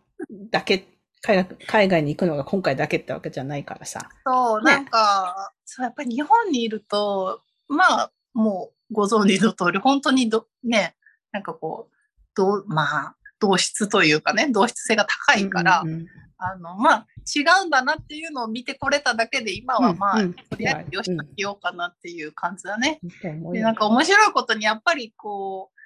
[0.51, 0.87] だけ、
[1.21, 4.09] 海外海外に行くのが今回だけってわけじゃないからさ。
[4.27, 10.97] そう、ねなんか、そう、やっぱり日本にいると、まあ、もうご存知の通り、本当にど、ね、
[11.33, 11.95] なんかこう、
[12.35, 13.17] どう、まあ、
[13.47, 16.07] 同質というかね、同質性が高いから、うんうんうん。
[16.39, 20.25] あの、まあ、違うんだなっていうのを見てこれただけで、今はまあ、うん。
[20.27, 23.01] うんとりあえずよしとしようかなっていう感じだね。
[23.03, 25.81] うで、よなんか面白いことに、やっぱりこう、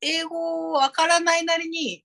[0.00, 2.04] 英語わからないなりに、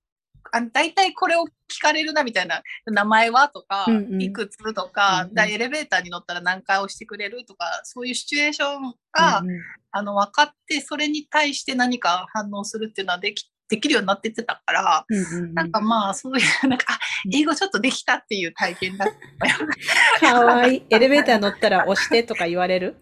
[0.52, 4.22] あ大体これを聞かれるなみたいな、名前はとか、うんうん。
[4.22, 5.34] いくつとか、うんうん。
[5.34, 9.62] だエレベーターに乗ったら何回押してくれるとか、そういうシチュエーションが、うんうん。
[9.92, 17.00] あの、分かって、それに対して何か反応するっていうのはでき、できるようになってってたから、うんうんうんなんかまあ、そういう、 なんか、あ
[17.34, 19.08] 英語ちょっとできたっていう体験だっ
[19.40, 19.70] たよ。
[20.40, 20.84] かわいい。
[20.90, 22.96] エレベーター乗ったら押してとか言われる？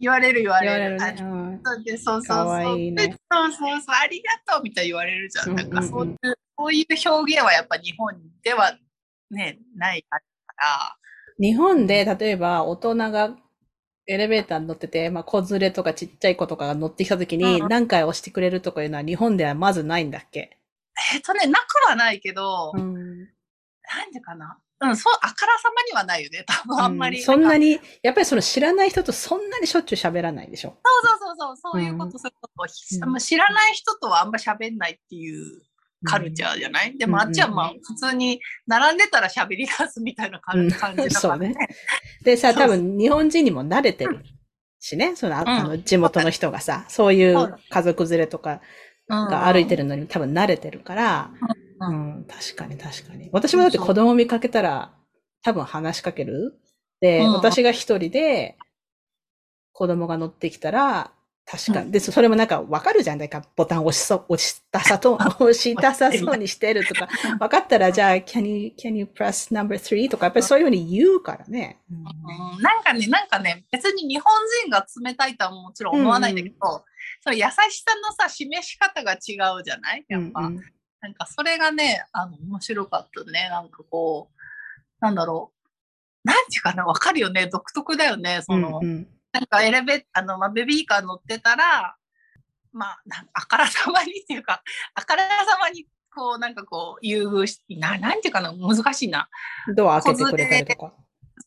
[0.00, 0.78] 言われる言われる。
[0.78, 1.16] れるね。
[1.20, 5.54] うんそうでそうそういいねでそうそうそう、ありがとうみたいに言われるじゃん。
[5.56, 8.76] なんかそううんうんいう、そういう表現はやっぱ日本では
[9.30, 10.18] ね、ないか
[10.56, 10.96] ら。
[11.40, 13.36] 日本で例えば大人が
[14.08, 20.56] エレベーターに乗ってて、まあ、子連れとかちっちゃい子とかが乗ってきた時にうん何回押してくれるとかいうのは日本ではまずないんだっけ？
[21.14, 24.58] えっとね、なくはないけど、うんなんでかな？
[24.80, 26.44] うん、そう、あからさまにはないよね。
[26.46, 27.20] 多分あんまり。
[27.20, 27.70] うそんなに。
[27.70, 30.76] に、やっぱりその知らない人とそんなにしょっちゅう喋らないでしょ？
[30.84, 33.10] そうそうそうそう、そういうこと、うんそういうこと。
[33.10, 35.62] うん知らない人とはあんま喋んないっていう
[36.04, 40.68] カルチャーじゃない、でもあっちはまあうん普通に並んでたら喋り出すみたいな感うん。
[40.68, 41.54] じだからね。
[42.22, 44.24] でさ、そう多分日本人にも慣れてる
[44.80, 48.60] しね、そのああの地元の人がさ、そういう家族連れとか
[49.08, 49.82] が歩いてる。
[49.82, 51.30] るのに多分慣れてるから、
[51.80, 52.20] ううん。
[52.20, 53.28] ん、確かに確かに。
[53.32, 54.92] 私もだって子供見かけたら
[55.42, 56.54] 多分話しかける？
[57.00, 57.32] で、うん。
[57.32, 58.56] 私が一人で
[59.72, 61.12] 子供が乗ってきたら、
[61.50, 61.90] 確かに。
[61.90, 63.18] で、そそれもなんかわかるじゃん。
[63.18, 67.08] なんかボタン押しそう、押したさと、 押したさそうにしてるとか、
[67.40, 70.10] 分かったらじゃあ、can you, can you press number three?
[70.10, 71.80] とか、やっぱりそういうふうに言うからね。
[71.90, 74.30] うんうんなんかね、なんかね、別に日本
[74.64, 76.56] 人が冷たいとはもちろん思わないんだけど、
[77.22, 79.16] その優しさのさ、示し方が違
[79.58, 80.04] うじゃない？
[80.08, 80.40] やっぱ。
[80.40, 80.64] うんうん
[81.00, 83.48] なんかそれがね、あの、面白かったね。
[83.50, 84.38] なんかこう、
[85.00, 85.52] なんだろ
[86.24, 86.26] う。
[86.26, 87.46] なんていうかな、わかるよね。
[87.46, 88.40] 独特だよね。
[88.42, 91.96] その、うんうんなんかエレベあの、まあ、ベビーカー乗ってたら、
[92.72, 94.62] まあ、なんあからさまにっていうか、
[94.94, 99.28] あからさまに、こう、なんかこう、優遇し、な、なんていうかな、難しいな。
[99.76, 100.92] ドア開けてくれたりとか？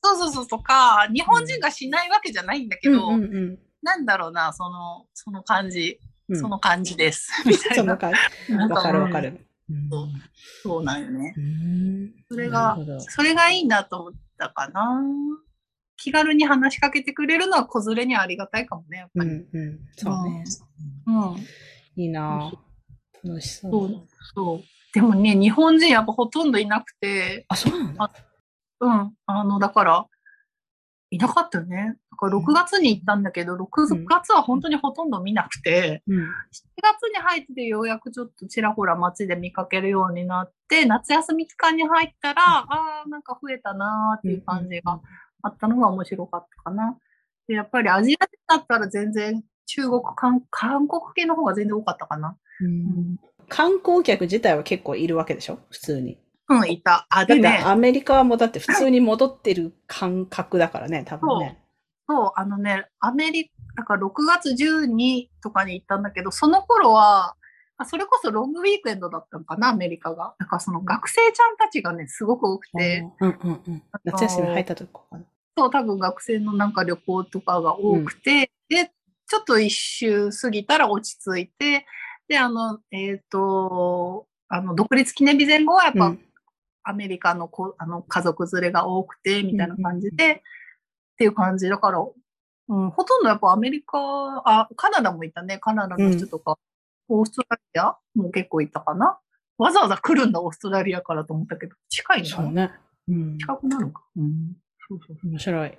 [0.04, 7.32] そうそうそうとか、日本人がしないわけじゃないんだけど、うんうんうんなんだろうな、その、その感じ、うんその感じです。
[7.46, 7.94] みたいな。
[7.94, 8.12] わか
[8.92, 9.48] るわかうんる。
[9.70, 10.08] うんそう
[10.64, 11.34] そうなんよね。
[11.36, 15.02] うんそれがそれがいいなと思ったかな。
[16.02, 19.30] 気軽に話しかけてくれるのは子連れにはありがたいかもね、やっぱり。
[19.30, 19.80] うんうん。
[19.96, 20.44] そうね。
[21.06, 21.38] うん。
[21.96, 23.70] いいなぁ楽しそ。
[23.70, 24.08] そうう。
[24.34, 24.64] そう。
[24.94, 28.12] でもね、日本人やっぱほとんどいなくて、あ、そうなんだ。
[28.80, 29.14] うん。
[29.28, 30.08] あの、だから、
[31.12, 31.98] いなかったよね。
[32.10, 36.24] だから6月に行ったんだけど、6うん月は本当にほとんど見なくて、うん。
[36.24, 36.24] 7
[36.82, 45.00] 月に入ってようやくちょっとちらほら街で見かけるようになって、夏休み期間に入ったら、ああ、なんか増えたなーっていう感じが
[45.44, 46.98] あったのが面白かったかな。
[47.48, 52.38] で、やっぱりアジア人だったら全然中国、韓韓国系の方が全然多かったかな。
[52.62, 53.18] うん
[53.50, 55.60] 観光客自体は結構いるわけでしょ？
[55.70, 56.18] 普通に。
[56.48, 57.06] うん、いた。
[57.10, 61.58] あ、でね、アメリカはもうだって普通に戻ってる感覚だからね、多分ね。
[62.08, 67.36] そう、あのね、アメリカ、だから6月12とかに行ったんだけど、その頃は、
[67.78, 70.36] あそれこそロングウィークエンドだったのかな、アメリカが。
[70.40, 73.84] だからその学生ちゃんたちがね、すごく多くて、うんうんうん。
[74.04, 75.24] 夏休み入ったとこかな。
[75.62, 78.92] そう、多分学生のなんか旅行とかが多くて、で、
[79.28, 81.86] ちょっと一周過ぎたら落ち着いて、
[82.28, 86.20] で、あの、えっ、と、あの、独立記念日前後はやっぱ、うん
[86.84, 90.42] アメリカのこあの家族連れが多くて、みたいな感じうんで、っ
[91.16, 91.70] ていう感じ。
[91.70, 94.00] だから、うん、ほとんどやっぱアメリカ、
[94.46, 95.60] あ、カナダもいたね。
[95.60, 96.58] カナダの人とか、
[97.08, 99.20] オーストラリアも結構いたかな。
[99.60, 102.72] わざわざ来るんだ、オーストラリアからと思ったけど、近いなそうね。
[103.08, 103.38] うん。
[103.38, 104.04] 近くなのか。
[104.18, 104.56] うん。
[104.92, 105.30] そうそう。
[105.30, 105.78] 面白い。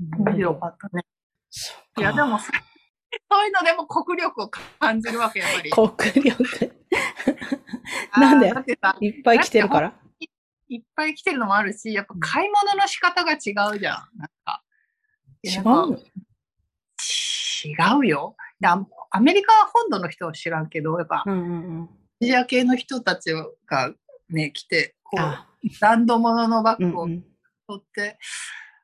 [0.00, 1.04] 面白かったね。
[1.98, 2.46] いや、でも、そ
[3.30, 5.70] そういうのでも国力を感じるわけ、やっぱり。
[5.70, 6.72] 国力。
[8.18, 8.48] なんで？
[9.00, 9.94] いっぱい来てるから？
[10.68, 14.18] いっぱい来てるのもあるし、やっぱ買い物の仕方が違うじゃん。
[14.18, 14.62] なんか。
[15.44, 15.96] 違うの？
[15.96, 18.36] 違うよ。
[18.60, 21.88] でアアメリカ本土の人は知らんけど、やっぱ、うんうんうん。
[22.20, 23.94] ジア系の人たちが
[24.28, 27.24] ね、来て、こう、あ、ブランド物のバッグをうんうん。
[27.68, 28.18] 取って、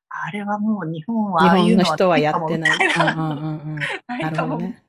[0.09, 2.79] あれはもう日本は日ああいうのは本の人はやってない。
[2.79, 3.77] なうんうんうんうん。
[4.21, 4.85] なるほどね。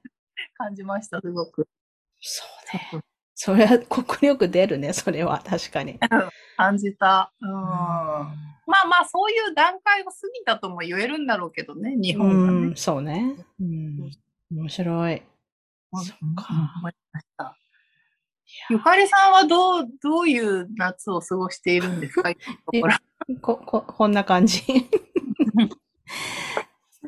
[0.57, 1.67] 感じました、すごく。
[2.19, 2.43] そ
[2.93, 3.03] うね。
[3.33, 5.99] それは国力出るね、それは確かに。
[6.57, 7.31] 感じた。
[7.41, 7.51] うん。
[7.51, 12.75] まあまあ、そういう段階を過ぎたとも言えるんだろうけどね、日本はねうん、。
[12.75, 13.35] そうね。
[13.59, 14.11] うん。
[14.51, 15.15] 面白い。
[15.15, 15.21] うん
[16.03, 17.57] そっか思いました。
[18.69, 22.29] ゆかりさんはどう、どういう夏を過ごしているんですか
[23.41, 24.59] ころこ、 こ、こんな感じ。
[24.67, 24.89] い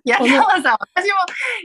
[0.04, 1.14] や、この山さん、私も、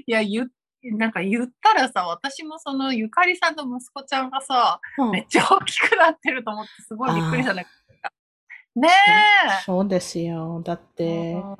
[0.07, 0.49] いや、言っ
[0.85, 4.81] なんか言ったらさ、私もそのゆかりさんの息子ちゃんがさ、
[5.13, 7.67] めっちゃ大きくなってると思って、すごいびっくりしたね。
[8.75, 9.63] ねえ。
[9.65, 10.61] そうですよ。
[10.65, 11.57] だって、うんう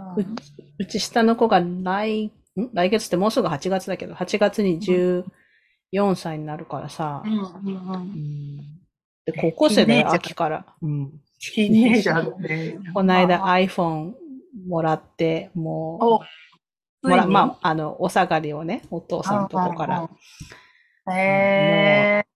[0.79, 2.71] うち下の子が来、ん？
[2.73, 5.25] 来月ってもうすぐ8月だけど、8月に14
[6.17, 7.29] 歳になるからさう。
[7.29, 7.43] んうんう。
[7.65, 8.57] うんん
[9.25, 10.67] で、高校生だよ、秋から。
[10.83, 11.13] うん。
[11.43, 12.79] ティーネイジャーだね。
[12.95, 14.13] この間あ iPhone
[14.69, 20.09] もらって、もおう、もら、まあ、あの、お下がりをね、お父さんとこから、
[21.07, 21.13] あ。
[21.19, 22.27] へえ。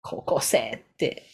[0.00, 1.26] 高校生って、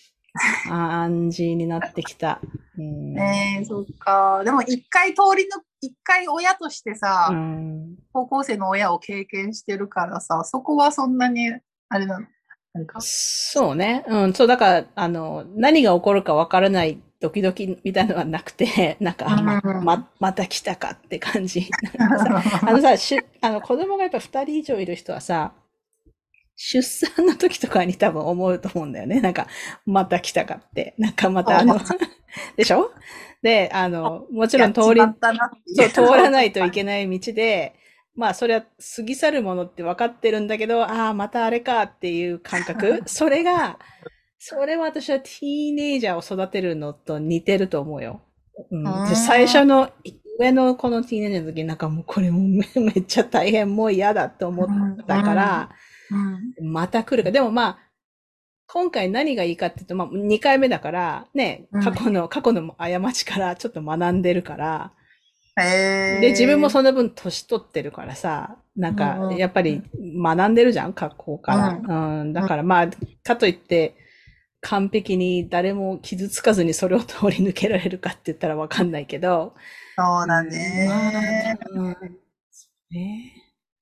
[0.67, 2.41] 感じになってきた。
[2.79, 3.19] うん。
[3.19, 4.43] えー、そっか。
[4.45, 11.53] でも一回通りの、一回親としてさ、うん高校生の親を経験してるからさ、そこはそんなに、
[11.89, 12.27] あれなの？
[12.75, 14.05] なんか、そうね。
[14.09, 14.33] うん。
[14.33, 21.69] そう、だから、あの、何が起こるかわからないドキドキみたいなのはなくて、 なんか、あま、うんま、また来たかって感じ。
[22.63, 25.53] あのさ、しゅ、あの、子供がやっぱ二人以上いる人はさ、
[26.57, 29.21] 出産の時とかに多分思うと思うんだよね。
[29.21, 29.47] なんか、
[29.87, 30.95] また来たかって。
[30.99, 31.95] なんかまたあのそ、
[32.57, 32.93] でしょ？
[33.43, 37.75] で、あの、もちろん通りそう、通らないといけない道で、
[38.17, 38.63] まあ、それは
[38.97, 43.03] 過ぎ去るものって分かってるんだけど、ああ、またあれかっていう感覚。
[43.07, 43.79] それが、
[44.51, 48.23] それは私はティーネイジャーを育てるのと似てると思うよ。
[48.71, 49.15] うん。
[49.15, 49.91] 最初の
[50.39, 55.71] 上のこのティーネイジャーの時になんかもうこれもうめめっちゃ大変、もう嫌だと思ったから、
[56.61, 56.73] うん。
[56.73, 57.25] また来る。
[57.25, 57.31] か。
[57.31, 57.79] でもまあ、
[58.69, 64.93] 今回何がいいかっていうと、まあ、2回目だから、ねうん、過去の、過去の過ちからちょっと学んでるから、
[65.57, 69.37] で、自分もその分年取ってるからさ、なんうんかう、ん。
[69.37, 72.21] やっぱり学んでるじゃん、過去から。
[72.21, 72.89] うん、だからまあ、
[73.25, 74.08] かといって、
[74.61, 79.55] 完璧に誰も傷つかずにそれを通り抜けられるかって言ったらわかんないけど。
[79.97, 81.59] そうだね。
[81.71, 81.85] うん。
[81.85, 81.97] まあ
[82.91, 83.35] ね。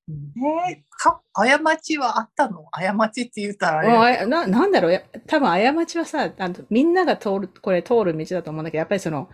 [0.07, 0.33] うん。
[0.69, 2.65] えー、か、過ちはあったの？
[2.71, 4.91] 過ちって言ったらあな、なんだろう。
[4.91, 9.29] や、多分過ちはさ、あのみんなが通る、これ通る道だと思うんだけど、やっぱりその、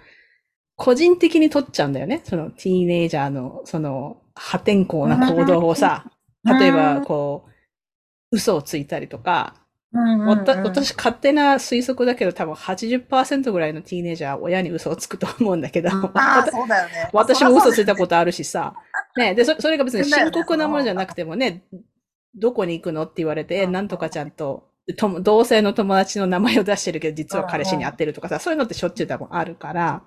[0.75, 2.21] 個人的に取っちゃうんだよね。
[2.23, 6.05] そのティーネイジャーの、その、破天荒な行動をさ、
[6.43, 6.59] うん。
[6.59, 7.51] 例えば、こう、
[8.31, 9.62] 嘘をついたりとか、
[9.93, 17.09] うんうんうんわた私勝手な推測だけど多分80%ぐらいのティーネイジャーは親に嘘をつくと思うんだけど、ああ、そうだよね。
[17.13, 17.99] 私も嘘ついたと。
[17.99, 18.73] ことあるしさ。
[19.15, 21.63] ね、で、そそれが別に深刻なものじゃなくてもね、
[22.35, 30.03] どこに行くのって言われて、えうんなんとかちゃんと、とも同性の友達の名前を出してるけど、実は彼氏に会ってるとかさ、そういうのってしょっちゅう多分あるから、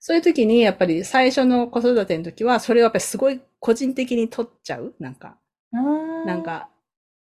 [0.00, 5.36] そういう時にやっぱり最初の子育ての時は、それをやっぱりすごい個人的に取っちゃうなんか、
[5.72, 6.68] うんなん、か、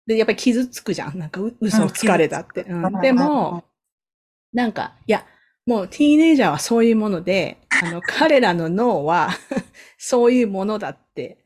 [0.08, 1.18] で、やっぱり傷つくじゃん。
[1.18, 2.63] なんかう、嘘をつかれたって。
[2.63, 3.02] うんうん。
[3.02, 3.63] でも、
[4.54, 5.26] なんか、いや、
[5.65, 9.30] もうティーネイジャーはそういうもので、あの、 彼らの脳は
[9.98, 11.39] そういうものだって、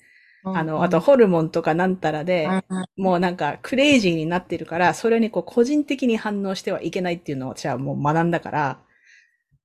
[0.44, 8.80] あの、あと、ホルモンとかなんたらで、うんもうなんかクレイジーになってるから、それにこう個人的に反応してはいけないっていうのを私はもう学んだから、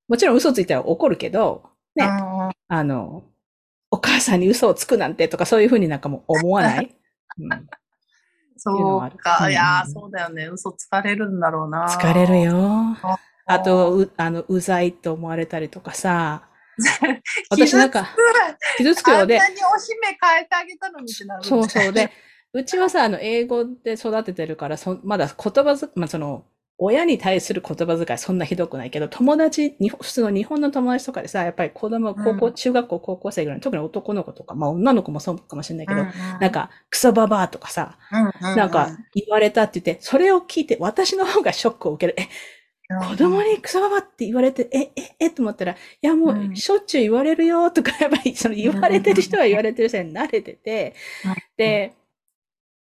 [0.08, 1.64] もちろん嘘ついたら怒るけど、
[1.96, 2.50] ね、うん。
[2.68, 3.24] あの、
[3.90, 6.94] お母さんに嘘をつくなんてとかそういうふうになんかもう思わない。
[7.38, 7.68] うん
[8.64, 9.50] そうっていうのはあるか。
[9.50, 10.46] いやそうだよね。
[10.46, 11.86] 嘘つかれるんだろうな。
[11.86, 12.40] 疲れる。
[12.40, 12.96] よ。
[13.02, 16.48] ああと、う、あの、うざいと思われたりとかさ、
[17.50, 18.08] 私なんか、
[18.78, 21.44] 傷つくようであんな、におしめ変えてあげたのにってなる。
[21.44, 21.92] そうそう。
[21.92, 22.10] で、
[22.54, 26.46] うちはさ、あの、英語で育ててるから、そまだ言葉ず、まあ、その、
[26.78, 36.14] 親に対する言葉遣いそんなひどくないけど、友達、に普通の日本の友達とかでさ、やっぱり子供、高校、うん中学校、高校生ぐらい、特に男の子とか、まあ女の子もそうかもしれないけど、うんうん。
[36.40, 42.16] なんか、クソババアとかさ、うんうんなんか言われたって言って、それを聞いて私の方がショックを受ける。
[42.20, 42.28] え、
[43.10, 46.52] 子供にクソババって言われて、え、え、え、と思ったら、いやもうん。
[46.52, 50.94] うしょっちゅう言われるよとか、やっぱりその言われてる人は言われてる人に慣れてて
[51.24, 51.94] うん、で、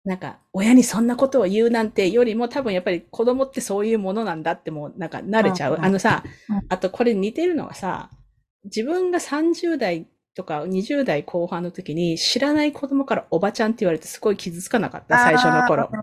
[0.09, 5.75] なんか、親にそんなことを言うなんてよりも多分やっぱり子供ってそういうものなんだってもうなんか慣れちゃう。
[5.75, 8.09] うんあのさうん、あとこれ似てるのはさ、
[8.63, 15.91] 自分が30代とか20代後半の時に知らない子供からおばちゃんって言われてすごい傷つかなかった、最初の頃。
[15.93, 16.01] うん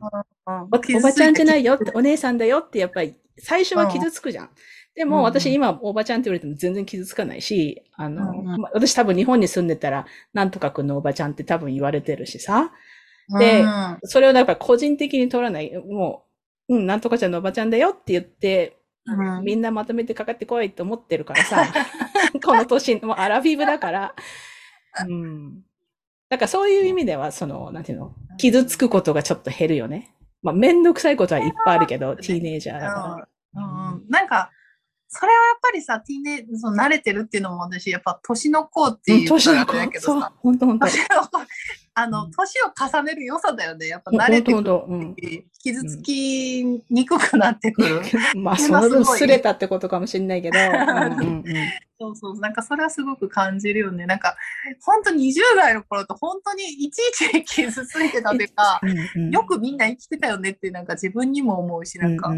[0.49, 0.79] おおば
[1.13, 4.51] ちゃんじゃないよって、お姉さんだよって、やっぱり、最初は傷つくじゃん。
[4.95, 8.33] でも、私今、おばちゃんって言われても全然傷つかないし、あの、
[8.73, 12.73] 私多分日本に住んでたら、なんとかくんのおばちゃんって多分言われてるしさ。
[13.29, 15.73] でうんそれをやっぱり個人的に取らない。
[15.77, 16.25] も
[16.69, 21.65] う、うん、なんとかちゃんのおばちゃんだよって言って、うんみんなまとめてかかってこいと思ってるからさ。
[22.45, 24.15] この年、もうアラフィブだから。
[25.09, 25.63] うん。
[26.29, 30.13] だからそういう意味では、その、なんていうの、傷つくことがちょっと減るよね。
[30.43, 33.29] まあ、めんどくさいことはいっぱいあるけど、ティーネイジャーだから。
[33.55, 34.51] うんうんなんか、
[35.09, 40.87] それはやっぱりさ、ティーネその慣れてるっていうのも私、やっぱ年の子ってうんいう年の子だけ、どそうさ、、本当本当
[41.99, 43.87] あの、うん年を重ねる良さだよね。
[43.87, 45.15] やっぱ慣れてくるうん。
[45.19, 48.03] し傷つきにくくなってくる。
[48.37, 50.59] まあ、そうの分すれたってことかもしれないけど、
[51.99, 52.39] そうそう。
[52.39, 54.05] なんかそれはすごく感じるよね。
[54.05, 54.37] なんか、
[54.85, 62.31] 本当20代の頃と本当にいちいち傷ついてたというか、 うんうんよくみんな生きてたよねってなんか自分にも思うし、なんか、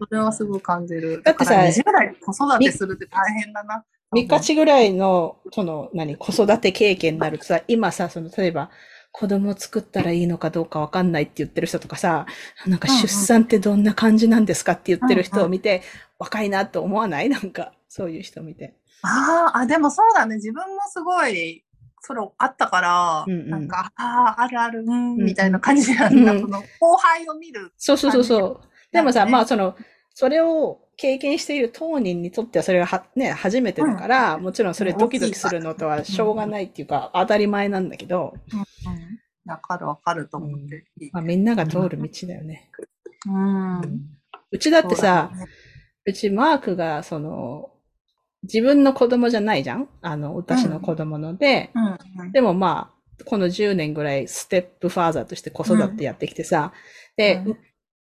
[0.00, 1.22] それはすごい感じる。
[1.22, 3.84] だってさから20代で子育てするって大変だな。
[4.10, 8.70] 三日ぐらいの、その、何、子育て経験になるとさ、今さ、その、例えば、
[9.16, 12.26] 子供作ったらいいのかどうかわかんないって言ってる人とかさ、
[12.66, 15.82] なんか出産ってどんな感じなんですかって言ってる人を見て、
[16.18, 17.28] 若いなと思わない？
[17.28, 18.74] なんか、そういう人見て。
[19.02, 20.34] あーあ、でもそうだね。
[20.34, 21.64] 自分もすごい、
[22.00, 26.32] それあったから、うんうんなんか、ああ、あるある、うん、うんみたいな感じなんだ。
[26.32, 27.72] うんその、後輩を見る。
[27.78, 28.60] そうそうそうそう。
[28.90, 29.76] でもさ、まあその、
[30.14, 38.70] それを経験している当人にとってはそれがは、ね、初めてだから、もちろんそれドキドキするのとはしょうがないっていうか、当たり前なんだけど、うん、うん。
[39.46, 40.84] わかるわかると思って。
[41.12, 42.70] まあみんなが通る道だよね。
[43.26, 43.80] うん。
[44.52, 45.52] うちだってさ、そうだね。
[46.06, 47.70] うちマークが、その、
[48.44, 49.88] 自分の子供じゃないじゃん？
[50.00, 51.70] あの、私の子供ので、
[52.18, 56.72] うん、でもまあ、この10年ぐらいステップファーザーとして子育てやってきてさ、
[57.16, 57.50] で、うん。
[57.52, 57.58] う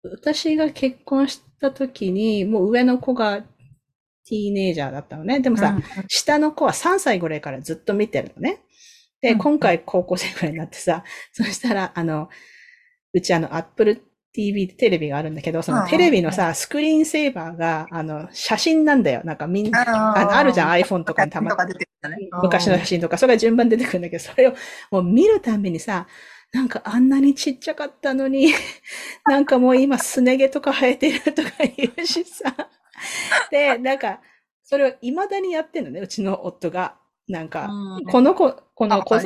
[0.04, 5.40] 私が結婚した時に、もう上の子がティーネイジャーだったのね。
[5.40, 8.62] でもさ、うん下の子は3歳ぐらいからずっと見てるのね。
[9.20, 12.28] で、うん今回高校生ぐらいになってさ、そしたら、あの、
[13.14, 14.02] うちあの、Apple
[14.32, 19.22] TV テレビがあるんだけど、そのテレビのさ、スクリーンセーバーが、あの、写真なんだよ。
[19.24, 22.16] なんかみんな、ああのあるじゃん、iPhone とかにたまとか出てきたね。
[22.42, 24.54] 昔の写真とか、それが順番に出てくるんだけど、それを
[24.90, 26.06] もう見るたびにさ、
[26.52, 28.52] なんかあんなにちっちゃかったのに、
[29.26, 32.68] なんかもう今すね毛とか生えてるとか言うしさ。
[33.50, 34.20] で、なんか、
[34.62, 36.96] それを未だにやってんのね、うちの夫が。
[37.28, 38.04] なんか、うん。
[38.06, 39.16] この子、この子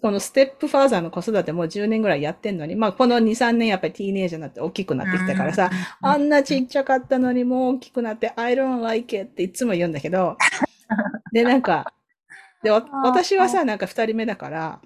[0.00, 5.70] このステップファーザーの子育てもう10年ぐらいやってんのに、まあこの2、3年やっぱりティーネージャーになって大きくなってきたからさ、
[6.00, 10.36] あんなちっちゃかったのにもう大きくなって、I don't like it っていつも言うんだけど、
[11.32, 11.92] で、なんか、
[12.62, 14.80] で、私はさ、なんか二人目だから、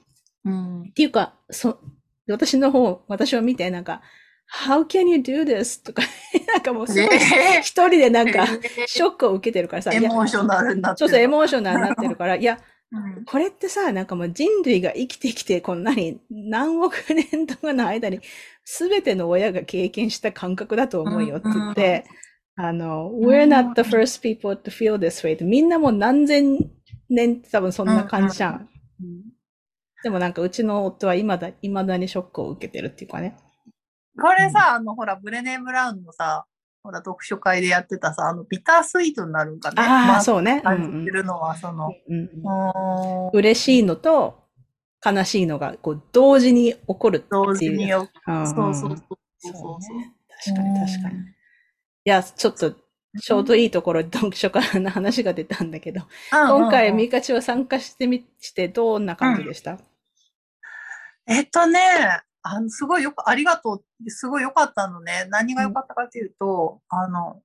[0.45, 0.83] うん。
[0.83, 1.79] っていうか、そ、
[2.27, 4.03] で私の方、私を見て、なんか、
[4.53, 5.85] How can you do this?
[5.85, 6.03] とか、
[6.47, 8.47] なんかもうすごい、ね一人でなんか、
[8.79, 12.63] えショックを受けてるからさ、エモーショナルになってるそうそう、エモーショナルになってるから、いや、うん
[13.25, 18.21] これってさ、なんかもう人類が生きてきて、こんなに何億年とかの間に、
[18.65, 22.05] すべての親が経験した感覚だと思うよって言って、
[22.55, 26.71] あの、we're not the first people to feel this way ってみんなもう何千
[27.09, 28.69] 年って多分そんな感じじゃん。
[30.03, 33.37] でもなんかうちの夫は未だ、未だにショックを受けてるっていうかね。
[34.21, 36.47] これさ、あの、ほら、ブレネー・ブラウンのさ、
[36.83, 39.77] ほら、読書会でやってたさ、あの、ビタースイートになるんかね。
[39.79, 40.57] ああ、まあ、そうね。
[40.57, 44.43] うん感じてるのは、その、うんうん嬉しいのと
[45.05, 47.31] 悲しいのがこう同時に起こるっていう。
[47.47, 48.99] 同時によ、うんうんそうそうそう
[49.39, 50.15] そそううね。
[50.45, 51.17] 確かに確かに。
[51.19, 51.25] い
[52.05, 52.75] や、ちょっと、
[53.21, 59.79] ちょうどいいところで読書会の話が出たんだけど、今回、みミカチは参加してみ、してどんな感じでした、
[61.27, 61.81] えっとね、
[62.43, 64.11] あの、すごいよく、ありがとう。
[64.11, 65.27] すごい良かったのね。
[65.31, 67.41] 何が良かったかっていうと、あの、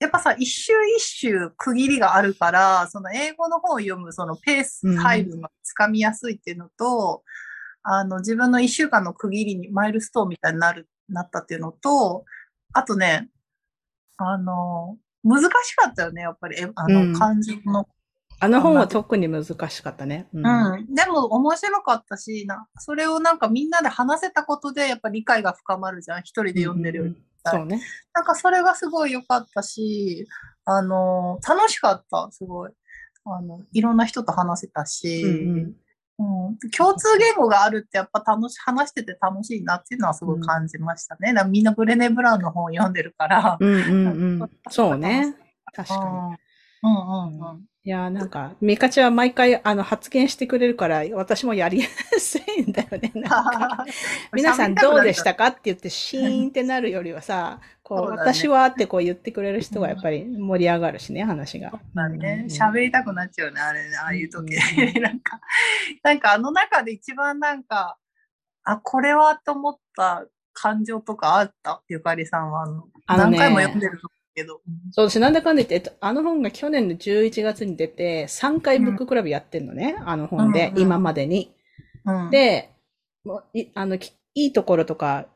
[0.00, 7.22] やっぱさ、一周一周区切りがあるから、その英語の本を読むそのペース配分がつかみやすいっていうのと、
[7.82, 12.24] あの、自分の一週間の区切りにマイルストーンみたいになる、なったっていうのと、
[12.72, 13.28] あとね、
[14.16, 17.86] あの、難しかったよね、やっぱり、えあうんの、漢字の
[18.42, 20.26] あの本は特に難しかったね。
[20.34, 20.94] うんうん。
[20.94, 26.20] でも面白かったし、な、それをなんかみんなで話せたことでやっぱ理解が深まるじゃん。
[26.20, 27.10] 一人で読んでるより。
[27.10, 27.80] うんそうね。
[28.14, 30.28] なんかそれがすごい良かったし、
[30.64, 32.70] あの、楽しかった、すごい。
[33.24, 35.76] あの、いろんな人と話せたし、うんうん
[36.18, 41.32] うん共通言語があるってやっぱ楽し、話してて楽しいなっていうのはすごい感じましたね。
[41.32, 43.56] だからみんなブレネ・ブラウンの本を読んでるから。
[43.58, 44.50] うんうんうん。
[44.70, 45.34] そうね。
[45.74, 46.00] 確かに。
[46.02, 47.64] うんうんうんうん。
[47.84, 53.10] いやー、なんか、ミカチは毎回、あの、発言してくれるから、私もやりやすいんだよね。
[53.16, 53.84] なんか
[54.32, 61.72] 皆さんどうでしたかって言って、シーンってなるよりはさ、 こう、そうだね私はってこう言ってくれる人がやっぱり盛り上がるしね、話が。
[61.92, 62.44] だね。
[62.48, 64.54] うん喋りたくなっちゃうね、あれね、ああいう時。
[64.54, 64.58] う
[65.02, 65.40] なんか、
[66.04, 67.98] なんかあの中で一番なんか、
[68.62, 71.82] あ、これはと思った感情とかあった？
[71.88, 72.62] ゆかりさんは。
[72.62, 74.60] あのあのね何回も読んでるとけど。
[74.92, 81.54] そう、私なんだかんだ言って、えっと、あの本が去年の11月に出て、3回ブッククラブやってんのね、あの本で、うんうん今までに。
[82.04, 82.70] うん、で、
[83.24, 85.26] もういあの、きいいところとか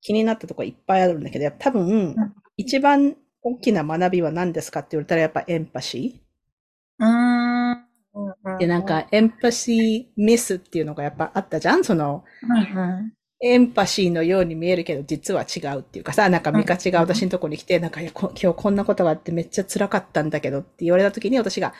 [0.00, 2.16] 気になったところいっぱいあるんだけど、多分、ん
[2.56, 6.20] 一番大きな学びは何ですかって言われたらやっぱエンパシ
[6.98, 7.72] うーん。
[7.72, 8.58] うんー。
[8.58, 13.12] で、なん、かエンパシーミスっていうのがやっぱあったじゃんその、うんうん
[13.46, 21.74] エンパシーのように見えるけど実は違うっていうかさ、なんかミカチが私のところに来て、なんか今日こんなことがあってめっちゃ辛かったんだけどって言われた時に私が、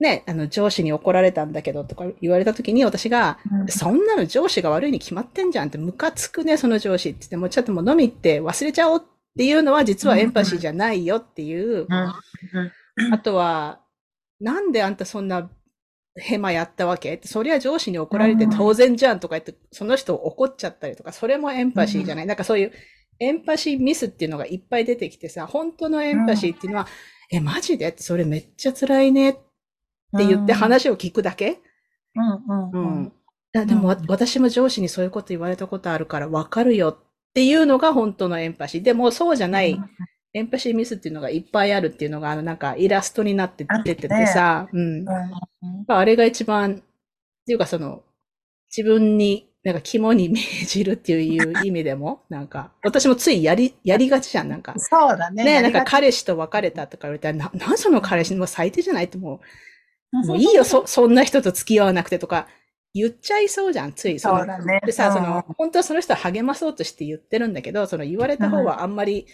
[0.00, 3.68] ね、あの上司に怒られたんだけどとか言われた時に私が、うん。
[3.68, 9.02] そんなの上司が悪いに決まってんじゃんって、ムカつくね、その上司って言って、もうちょっともう飲み行って忘れちゃおうっ
[9.38, 11.82] ていうのは実はエンパシーじゃないよっていう。
[11.82, 11.92] うん。
[13.12, 13.80] あとは、
[14.40, 15.48] なんであんたそんな
[16.18, 17.14] ヘマやったわけ。
[17.14, 22.26] って、そりゃ上司に怒られて当然じゃんとか言って、その人怒っちゃったりとか、それもエンパシーじゃない。
[22.26, 22.72] なんかそういう
[23.18, 26.86] エンパシーミスっていうのがいっぱい出てきてさ、本当のエンパシーっていうのは、
[27.30, 27.88] え、マジで？
[27.88, 29.42] ってそれめっちゃ辛いねって
[30.18, 31.58] 言って話を聞くだけ？
[32.14, 33.02] うんうんううん。
[33.02, 33.12] ん。
[33.54, 34.06] あでも、わうん。
[34.08, 36.96] 私も上司にそういうこと言われたことあるからわかるよっ
[37.34, 38.82] ていうのが本当のエンパシー。
[38.82, 39.78] でもそうじゃない、
[40.36, 45.00] エンパシーミスっていうのがいっぱいあるっていうのが、あの、なんかイラストになって出ててさ、うん。
[45.00, 45.06] うん
[45.88, 46.76] あれが一番、っ
[47.46, 48.02] ていうかその、
[48.76, 54.74] 自分に、なんか肝に銘じるっていう意味でも、 なんか、私もついやり、やりがちじゃん、なんか。
[54.76, 55.42] そうだね。
[55.42, 59.04] ねなんか彼氏と別れたとか言われたら、な、なんその彼氏もう最低じゃない？
[59.04, 59.40] っても
[60.12, 62.46] う、もういいよ、そ、そんな人と付き合わなくてとか、
[62.92, 64.14] 言っちゃいそうじゃん、つい。
[64.14, 64.80] のそうだね。
[64.84, 69.26] でさ、そうんの、本当はその人は励まそうとして言ってるんだけど、その言われた方はあんまり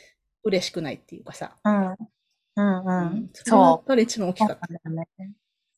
[0.44, 1.56] 嬉しくないっていうかさ。
[1.64, 1.96] うん。
[2.56, 3.30] うんうん。
[3.32, 3.84] それがやっ。
[3.84, 4.66] ぱり一番大きかった。
[4.66, 5.08] そうだね。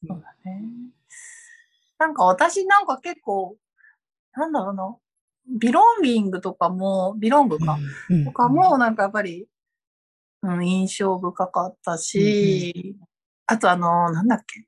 [0.07, 0.63] そうだね。
[1.99, 3.57] なんか私なんか結構、
[4.35, 4.97] なんだろうな。
[5.47, 7.79] ビロンビングとかも、ビロングか。
[8.11, 9.47] うんとかも、なんかやっぱり、
[10.43, 12.97] うん、印象深かったし、
[13.47, 14.67] あとあの、なんだっけ。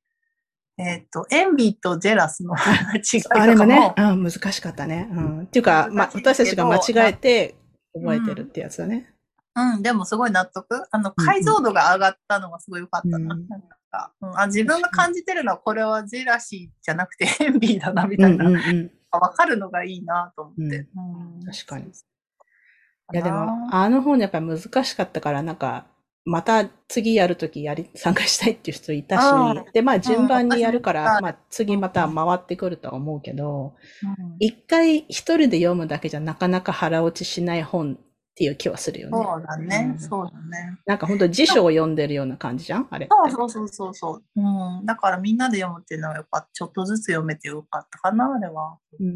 [0.78, 3.42] えっ、と、エンビーとジェラスの違いとかも。
[3.42, 5.08] あれもね、うん、難しかったね。
[5.10, 5.42] うん。
[5.44, 7.56] っていうか、ま私たちが間違えて
[7.94, 9.15] 覚えてるってやつだね。
[9.56, 10.66] うん、でもすごい納得。
[10.90, 13.16] あの、解像度が上がったのがすごい良かったな。
[13.16, 18.50] うんなんかうんあ自分が感じてるのは、これはジェラシーじゃなくて エンビーだな、みうんうたいな。
[18.50, 18.90] んうん。
[19.10, 20.62] わかるのがいいなと思って。
[20.62, 21.86] うんうん確かに。
[21.86, 25.86] いやでも、あの本やっぱり難しかったから、なんか、
[26.26, 37.98] また次やるときやり、参加したいっていう人いたあし、で、まあ順番にやるから、うんまあ次また回ってくるとは思うけど、うん一回一人で読むだけじゃなかなか腹落ちしない本
[38.36, 39.16] っていう気はするよね。
[39.16, 40.78] そうだね、うんそうだね。
[40.84, 42.88] なんか本当辞書を読んでるような感じじゃん？
[42.90, 43.08] あれ。
[43.10, 44.22] そうそうそうそうそう。
[44.36, 44.84] うん。
[44.84, 48.76] だからみんなで読むっていうのはやっぱちょっとずつ読めてよかったかな、あれは。
[49.00, 49.08] うん。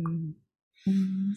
[0.86, 1.32] うん。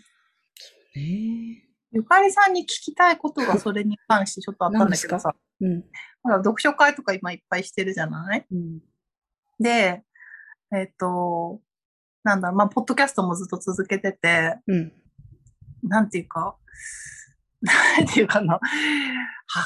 [0.95, 5.35] ねゆかりさんに聞きたいことがそれに関してちょっとあったんだけどさ。
[5.61, 5.65] え。
[5.65, 5.83] うん。
[6.23, 8.45] ほら読書会とか今いっぱいしてるじゃない？
[8.49, 8.79] うん。
[9.59, 10.03] で、
[10.73, 11.59] えっ、と、
[12.23, 14.93] なんだ、まあ、ポッドキャストもずっと続けてて、うん。
[15.83, 16.55] なんていうか、
[17.63, 18.59] なんていうかな、あ、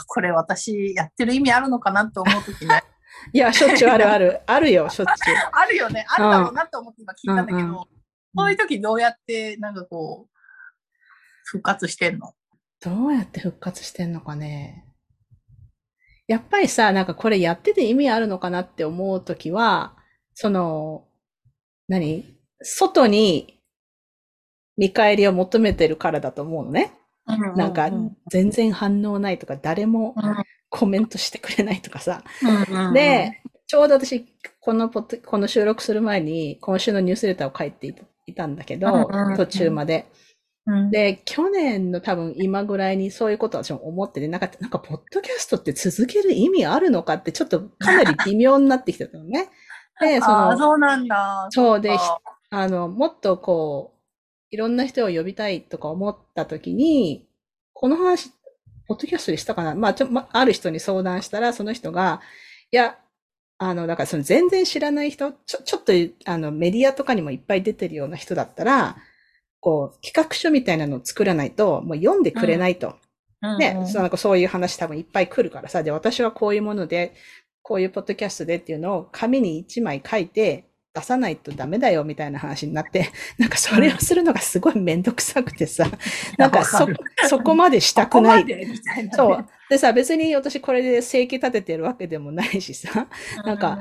[0.08, 2.84] これ私やってる意味あるのかなって思うときね。
[3.34, 4.42] いや、しょっちゅうあるある。
[4.46, 5.36] あるよ、しょっちゅう。
[5.52, 6.06] あるよね。
[6.10, 7.86] あるだろうなって思って今聞いたんだけど、うんうん
[8.40, 10.38] そういう時どうやって、なんかこう、
[11.46, 12.36] 復活してんの？
[12.82, 14.86] どうやって復活してんのかね。
[16.28, 19.98] やっぱりさ、なんかこれやってて意味あるのかなって思うときは、
[20.36, 21.08] その、
[21.88, 22.38] 何？
[22.62, 23.60] 外に
[24.76, 26.94] 見返りを求めてるからだと思うのね。
[27.56, 30.16] なんかうん全然反応ないとか、誰も
[30.70, 32.24] コメントしてくれないとかさ。
[32.94, 34.26] で、ちょうど私、
[34.62, 37.94] このポッドこの収録する前に、今週のニュースレターを書いて
[38.26, 40.08] いたんだけど、途中まで。
[40.66, 49.50] うん、で、去年の多分今ぐらいにそういうことを私も思ってて、なんか、なんか、ポッドキャストって続ける意味あるのかって、ちょっとかなり微妙になってきてたのね。
[50.02, 51.48] で、 その、そうなんだ。
[51.52, 51.98] そうで、
[52.50, 53.97] あの、もっとこう、
[54.50, 57.28] いろんな人を呼びたいとか思った時に、
[57.74, 58.32] この話、
[58.88, 59.76] ポッドキャストでしたかな？
[59.76, 62.22] まあ、ちょ、ま、ある人に相談したら、その人が、
[62.72, 62.98] いや、
[63.58, 65.92] あの、だからその全然知らない人、ちょ、ちょっと、
[66.26, 68.98] あの、メディアとかにもいっぱい出てるような人だったら、
[69.60, 72.96] こう、企画書みたいなのを作らないと、もう読んでくれないと。
[73.42, 73.58] うん。
[73.58, 77.16] ね、うんそうなんかそういう話多分いっぱい来るからさ、で、私はこういうもので、
[77.64, 80.67] こういうポッドキャストでっていうのを紙に1枚書いて
[80.98, 85.86] 出さないとダメだよみたいな話になって、なんかそれをするのがすごいめんどくさくてさ、
[86.38, 86.88] なんかそ
[87.30, 88.42] そこまでしたくない。
[88.46, 89.10] ここなね。
[89.14, 89.46] そう。
[89.70, 93.08] でさ、別に私これで生計立ててるわけでもないしさ、
[93.46, 93.80] なんか、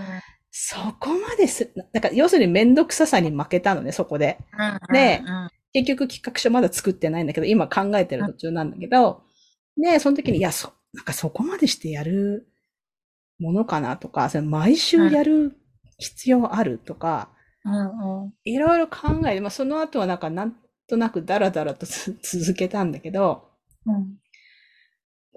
[0.51, 4.39] そこまです、なんか要するにめんどくささに負けたのね、そこで。
[4.59, 5.49] うんねうんうん。
[5.73, 9.23] 結局企画書まだ作ってないんだけど、今考えてる途中なんだけど、
[9.77, 12.49] ねその時に、いや、そ、なんかそこまでしてやる
[13.39, 15.57] ものかなとか、それ毎週やる
[15.99, 17.29] 必要あるとか、
[17.65, 20.57] うんうんいろいろ考えて、まあその後はなんかなん
[20.89, 23.49] となくダラダラとつ 続けたんだけど、
[23.87, 24.17] うん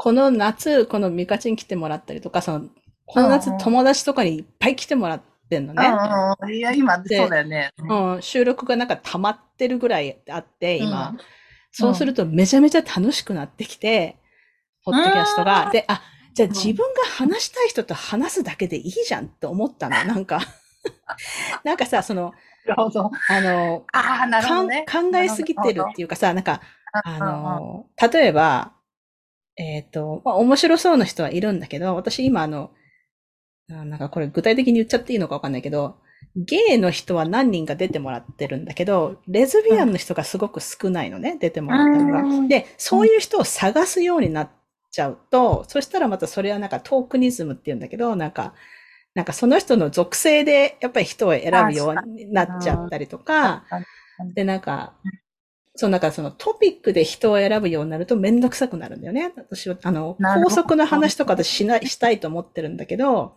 [0.02, 2.70] この夏、このミカチに来てもらったりとか、その、
[3.06, 5.86] この夏うんうん友達とかにいっぱい来てもらってんのね。
[5.86, 7.72] うんうんいや、今、でそうだよね。
[7.78, 11.10] うん、収録がなんか溜まってるぐらいあって、今。
[11.10, 11.18] うん
[11.72, 14.18] そうするとめちゃめちゃ楽しくなってきて、
[14.84, 15.70] ポッドキャストうが。
[15.70, 16.02] んで、あ、
[16.40, 16.54] じゃあうん。
[16.54, 19.96] 自分が話したい人と話すだけでいいじゃんって思ったの。
[20.06, 20.40] なんか、
[21.66, 22.34] なんかさ、その。
[23.30, 23.86] あの、
[24.86, 26.62] 考えすぎてるっていうかさ、なんか、
[27.04, 28.74] あうんの、例えば、
[29.58, 32.72] えっ、と、まあ、面白そうな人はいるんだけど、私今あの、
[33.72, 35.98] あなんかこれ具体的に言っちゃっていいのかわかんないけど、
[36.36, 42.22] ゲイの人は何人か出てもらってるんだけど、レズビアンの人がすごく少ないのね、出てもらったのが。
[42.22, 42.48] うん。
[42.48, 44.50] で、そういう人を探すようになっ
[44.92, 48.54] ちゃうと、そしたらまたそれはなんかトークニズムって言うんだけど、なんか、
[49.16, 53.66] なんかその人の属性でやっぱり人を選ぶようになっちゃったりとか、
[54.36, 54.94] で、なんか、
[55.76, 59.34] そう、なんかそのトピックで人を選ぶようになるとめんどくさくなるんだよね。
[59.38, 63.36] 私は、あの、高速の話とか私しない、したいと思ってるんだけど、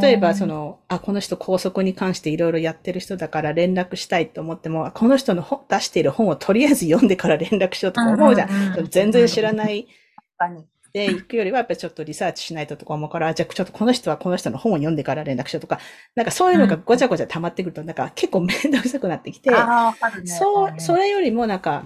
[0.00, 8.88] 例えばそ、の、あ、この人高速に関していろいろやってる人だから連絡したいと思っても、あこの人の本出している本をとりあえず読んでから連絡しようとか思うじゃん。
[8.90, 10.03] 全然知らない確
[10.38, 15.80] かにで行くよりはやっぱりちょっとリサーチしないととか思うから、あじゃあちょっとこの人はこの人の本を読んでから連絡しようとか、
[16.14, 19.50] なんかそういうのがごちゃごちゃ溜まってくると、なんか結構めんどくさくなってきて、
[20.22, 20.26] ね。
[20.26, 21.04] そう、それ。
[21.04, 21.84] れよりもなんか、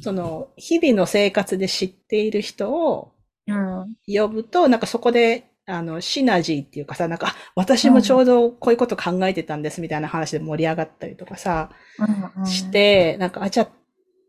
[0.00, 3.12] その、日々の生活で知っている人を
[3.46, 3.94] うん。
[4.06, 12.02] 呼ぶと、なんかそこで、あの、シナジーっていうかさ、なんか、あ私もちょうどこういうこと考えてたんですみたいな話で盛り上がったりとかさ、う
[12.40, 12.46] んうん。
[12.46, 13.68] して、なんか、あ、じゃあ、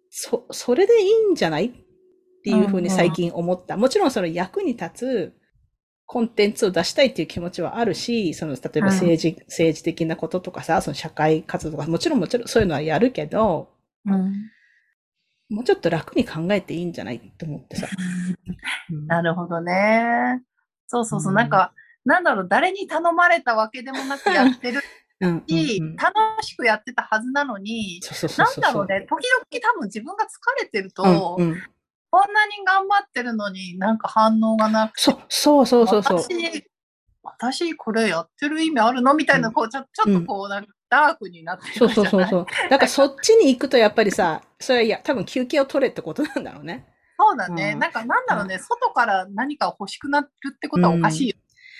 [0.09, 1.73] そ、それでいいんじゃない？
[2.39, 3.77] っていうふうに最近思った。
[3.77, 5.33] もちろんその役に立つ
[6.05, 13.69] コンテンツを出したいっていう気持ちはあるし、その、例えば政治、政治的なこととかさ、その社会活動とか、もちろんもちろんそういうのはやるけど、
[14.05, 14.33] うん
[15.51, 17.87] もうちょっと楽に考えていいんじゃないと思ってさ。
[18.91, 20.43] うんなるほどね。
[20.87, 21.31] そうそうそう。
[21.31, 21.73] うんなんか、
[22.05, 24.81] なんだろう、誰に頼まれたわけでもなくやってる
[25.21, 27.99] うんうんし、うん楽しくやってたはずなのに。
[28.37, 31.63] なんだろうね、時々多分自分が疲れてると、うんうん。
[32.11, 36.17] こんなに頑張ってるのになんか反応がなくて、そう、そうそうそうそう。
[36.17, 36.65] 私、
[37.23, 39.13] 私これやってる意味あるの？
[39.13, 42.45] みたいな、こう、ちょちょっとこう、なんかダークになってそうそうそうそう。
[42.69, 46.87] だからそっちに行くとやっぱりさ、それはいや、多分休憩を取れってことなんだろうね。
[47.19, 47.73] そうだね。
[47.73, 51.35] うんなんか、なんだろうね、外から何か欲しくなるってことはおかしいよ。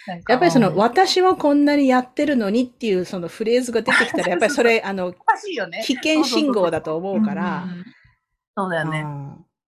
[0.08, 5.84] なんかやっぱりその、お私はこんなにやってるのにっていうそのフレーズが出てきたら、やっぱりそれ、あの、かしいよね。
[5.86, 7.86] 危険信号だと思うからん、んん
[8.56, 9.06] そうだよね。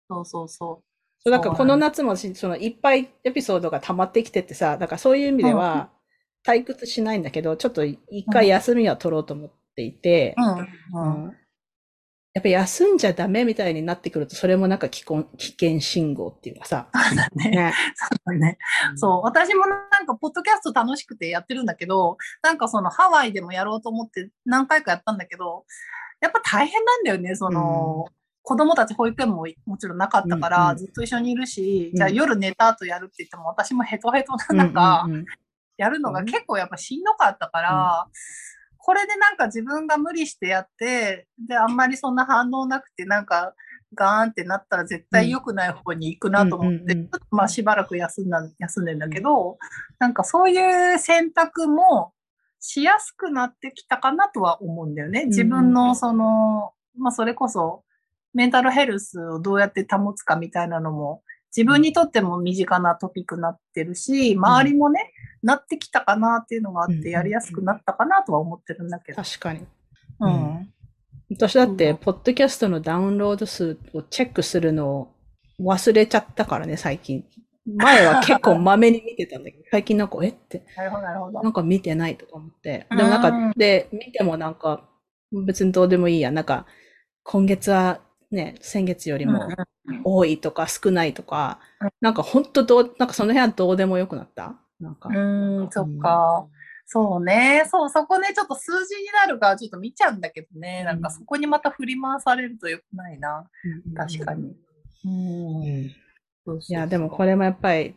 [0.09, 0.83] うんそうそうそ
[1.19, 5.89] そう、だからこの夏もしそのいっぱいエピソードが溜まってきててさ、だからそういう意味では
[6.45, 10.41] 退屈しないんだけど、ちょっと一回休みは取ろうと思っていて、う。
[10.41, 10.59] うん。
[10.59, 11.27] ううん。
[11.29, 11.35] ん
[12.37, 17.49] やっぱ休んじゃダメみたいになってくると、それもなんか危険危険信号っていうかさ、 そうだね。
[17.49, 17.73] ね。
[17.95, 18.57] そうだね。
[18.95, 19.21] そう。
[19.23, 25.65] 私もなんか、ポッドキャスト楽しくてやってるんだけど、なんかそのハワイでもやろうと思って何回かやったんだけど、
[26.21, 27.35] やっぱ大変なんだよね。
[27.35, 28.05] その、
[28.47, 30.77] 子供たち保育園ももちろんなかったから、うんうん。
[30.77, 31.97] ずっと一緒にいるし、うん。
[31.97, 35.25] じゃあ夜寝た後やるって言っても私もヘトヘトうなん中、うんうんうん。
[35.75, 38.07] やるのが結構やっぱしんどかったから、
[38.77, 43.53] これでなんか自分が無理してやって、で、あんまりそんな反応なくて、なんか、
[43.93, 47.07] ガーンってなったら絶対良くない方に行くなと思って、うんうんうん。
[47.09, 49.57] ちょっとまあしばらく休んだ、休んでんだけど、
[49.99, 52.13] なんかそういう選択も
[52.61, 55.25] しやすくなってきたかなとは思うんだよね。
[55.25, 57.83] 自分のその、まあそれこそ、
[58.37, 61.23] メンタルヘルスをどうやって保つかみたいなのも、
[61.55, 65.11] 自分にとっても身近なトピックになってるし、周りもね、
[65.41, 69.23] なってきたかなっていうのがあっうんて、やりやすくなったかなとは思ってるんだけど。
[69.23, 69.61] 確かに。
[69.61, 69.65] う
[70.21, 70.73] うんん。
[71.31, 75.15] 私だって、ポッドキャストのダウンロード数をチェックするのを
[75.59, 77.25] 忘れちゃったからね、最近。
[77.65, 80.29] 前は結構まめに見てたんだけど、 最近なんか、え？
[80.29, 81.49] って、なるほど、なるほどな。
[81.49, 82.87] んか見てないとか思って。
[82.91, 84.87] でもなんうんか、で、見てもなんか、
[85.45, 86.31] 別にどうでもいいや。
[86.31, 86.65] なんか、
[87.23, 87.99] 今月は
[88.31, 89.47] ね、先月よりも
[90.03, 94.55] 多いとか少ないとかうん、なんか本当どう、なんかその辺はどうでもよくなった？
[94.79, 95.09] なんか。
[95.09, 96.47] うん、そっか。
[96.85, 97.63] そうね。
[97.69, 100.83] そう、そこね、ちょっと数字になるからちょっと見ちゃうんだけどね。
[100.83, 103.49] なんかそこにまた振り回されるとよくないな。
[103.85, 104.33] うん確か。
[104.33, 104.55] に。
[105.05, 105.63] うん。
[105.65, 105.93] い
[106.69, 107.95] や、でもこれもやっぱり、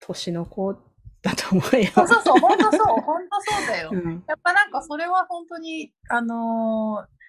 [0.00, 0.72] 年の子
[1.22, 1.90] だと思うよ。
[1.94, 3.90] そうそうそう、本当そう、本当そうだよ。
[3.92, 7.19] うんやっぱなんかそれは本当に、あのー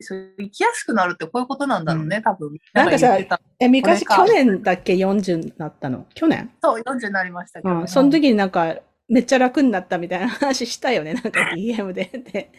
[0.00, 2.56] そう生きやすくなるってこういうことなんだろうね、多分。
[2.74, 3.16] なんかさ
[3.58, 6.06] え、昔、去年だっけ？40になったの？
[6.14, 6.50] 去年？
[6.62, 7.88] そう、40になりましたけど、うん。
[7.88, 8.76] その時になんか、
[9.08, 11.14] めっちゃ楽になったみたいな話したよね。
[11.14, 12.04] なんか DM で。
[12.04, 12.52] で、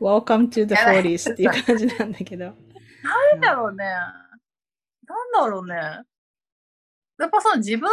[0.00, 2.44] Welcome to the 40s っていう感じなんだけど。
[2.44, 2.52] な
[3.36, 3.84] んだろうね。
[3.84, 5.74] なんだろうね。
[7.18, 7.88] やっぱその自分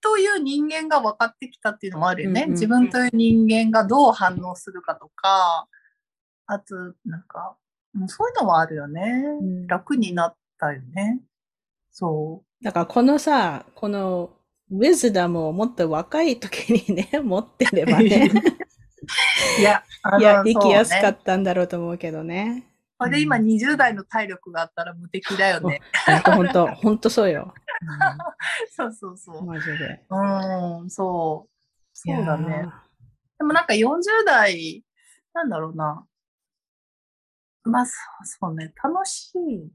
[0.00, 2.42] という人間が分かってきたっていうのもあるよね。
[2.42, 5.68] うんうん自分という人間がどう反応するかとか、
[6.46, 6.74] あと、
[7.04, 7.56] なんか、
[7.94, 9.02] うんそういうのもあるよね。
[9.40, 11.20] うん楽になったよね。
[11.90, 14.30] そだからこのさ、この
[14.70, 18.30] ウィズダムをもっと若い時にね、 持ってればね、
[19.58, 19.60] う。
[19.60, 19.84] いや、
[20.18, 22.66] いや、生きやすかったんだろうと思うけどね。
[22.96, 25.80] これで今20代の体力があったら無敵だよね。
[26.06, 27.52] ほんとほんと、 ほんとそうよ。
[28.70, 30.04] そうそうそうんマジで。
[30.08, 30.16] う。
[30.82, 31.52] うん、そう。
[31.92, 32.82] そうだいねや。
[33.38, 34.84] でもなんか40代、
[35.34, 36.06] なんだろうな。
[37.64, 38.72] まあ、そうね。
[38.82, 39.70] 楽しい。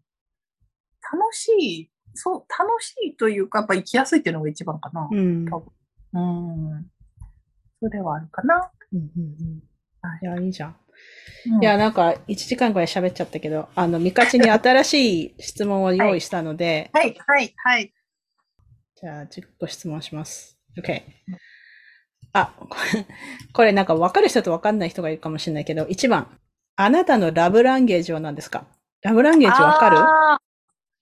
[1.11, 1.91] 楽しい。
[2.13, 5.17] そう、楽しいというか、やっぱ生きやすいっていうのが一番かなー。
[5.17, 5.45] うん。
[5.45, 5.71] 多分
[6.13, 6.19] う
[6.79, 6.85] ん。
[7.79, 8.71] それはあるかな。
[8.93, 9.27] うんうんう
[9.59, 9.63] ん
[10.01, 10.69] はいいや、いいじゃん。
[10.69, 10.77] うん
[11.61, 17.93] いや、なんか、1時間ぐらい喋っちゃったけど、あの、ミカチに新しい質問を用意したので、はい、はい、はい。
[18.95, 20.59] じゃあ、10個質問します。
[20.77, 21.03] OK。
[22.33, 23.07] あ、これ
[23.53, 26.27] これなんか分かる人と分かんない人がいるかもしれないけど、1番。
[26.79, 28.65] あなたのラブランゲージは何ですか？
[29.01, 29.97] ラブランゲージ分かる？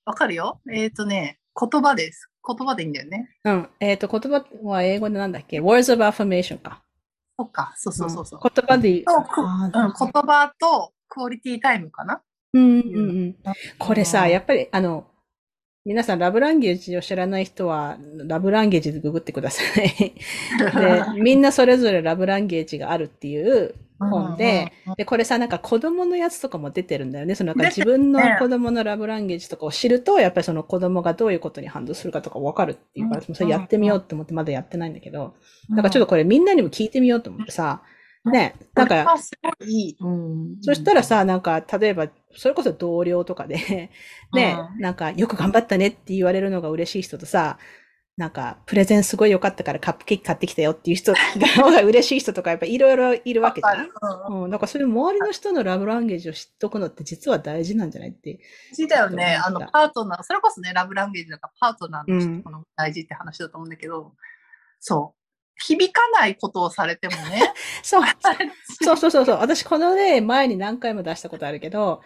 [0.06, 0.62] わかるよ。
[0.72, 2.30] えっ、とね、言葉です。
[2.48, 3.30] 言葉でいいんだよね。
[3.44, 3.70] うん。
[3.80, 6.82] えっ、と、言葉は英語でなんだっけ ?words of affirmation か。
[7.38, 8.40] そっか、そうそうそうそう。
[8.40, 9.04] ん言葉で言う。
[9.06, 12.22] とくうん、あ言ー葉とクオリティタイムかな？
[12.54, 13.36] うんうんうん。
[13.78, 15.08] これさ、うんやっぱり、あの、
[15.84, 20.14] 皆さん、ラブランゲージを知らない人は、ラブランゲージでググってください。
[21.16, 27.36] で、みんなそれぞれラブランゲージがあるっていう本で、で、これさ、なんか子供のやつとかも出てるんだよね。
[27.36, 35.36] そのなんか自分の子供のラブランゲージとかを知ると、やっぱりその子供がどういうことに反応するかとかわかるっていうから、うんそれやってみようって思ってまだやってないんだけど、
[35.70, 37.82] だからちょっとこれみんなにも聞いてみようと思ってさ、
[38.32, 39.16] ね、なんか、
[40.62, 43.92] そしたら、さ、なんか、例えば、それこそ同僚とかで、
[44.34, 47.60] ね、うなんか、よく頑張ったねって言われるのが嬉しい人とさ、
[48.18, 53.88] なんか、プレゼンすごい良かったからカップケーキ買ってきたよっていう人が嬉しい人とか、やっぱいろいろいるわけじゃん。
[53.88, 58.40] わかるうんうん、なんかそれ周りの人のラブランゲージを知っとくのって実は大事なんじゃないって。
[58.72, 59.38] 大事だよね。
[59.46, 64.14] あの、パートナー、それこそね、ラブランゲージだからパートナーのうん人の大事って話だと思うんだけど、
[64.80, 65.26] そう。
[65.58, 67.54] 響かないことをされてもね。
[67.84, 68.04] そう、
[68.84, 69.38] そうそうそうそう。
[69.40, 72.02] 私この例前に何回も出したことあるけど、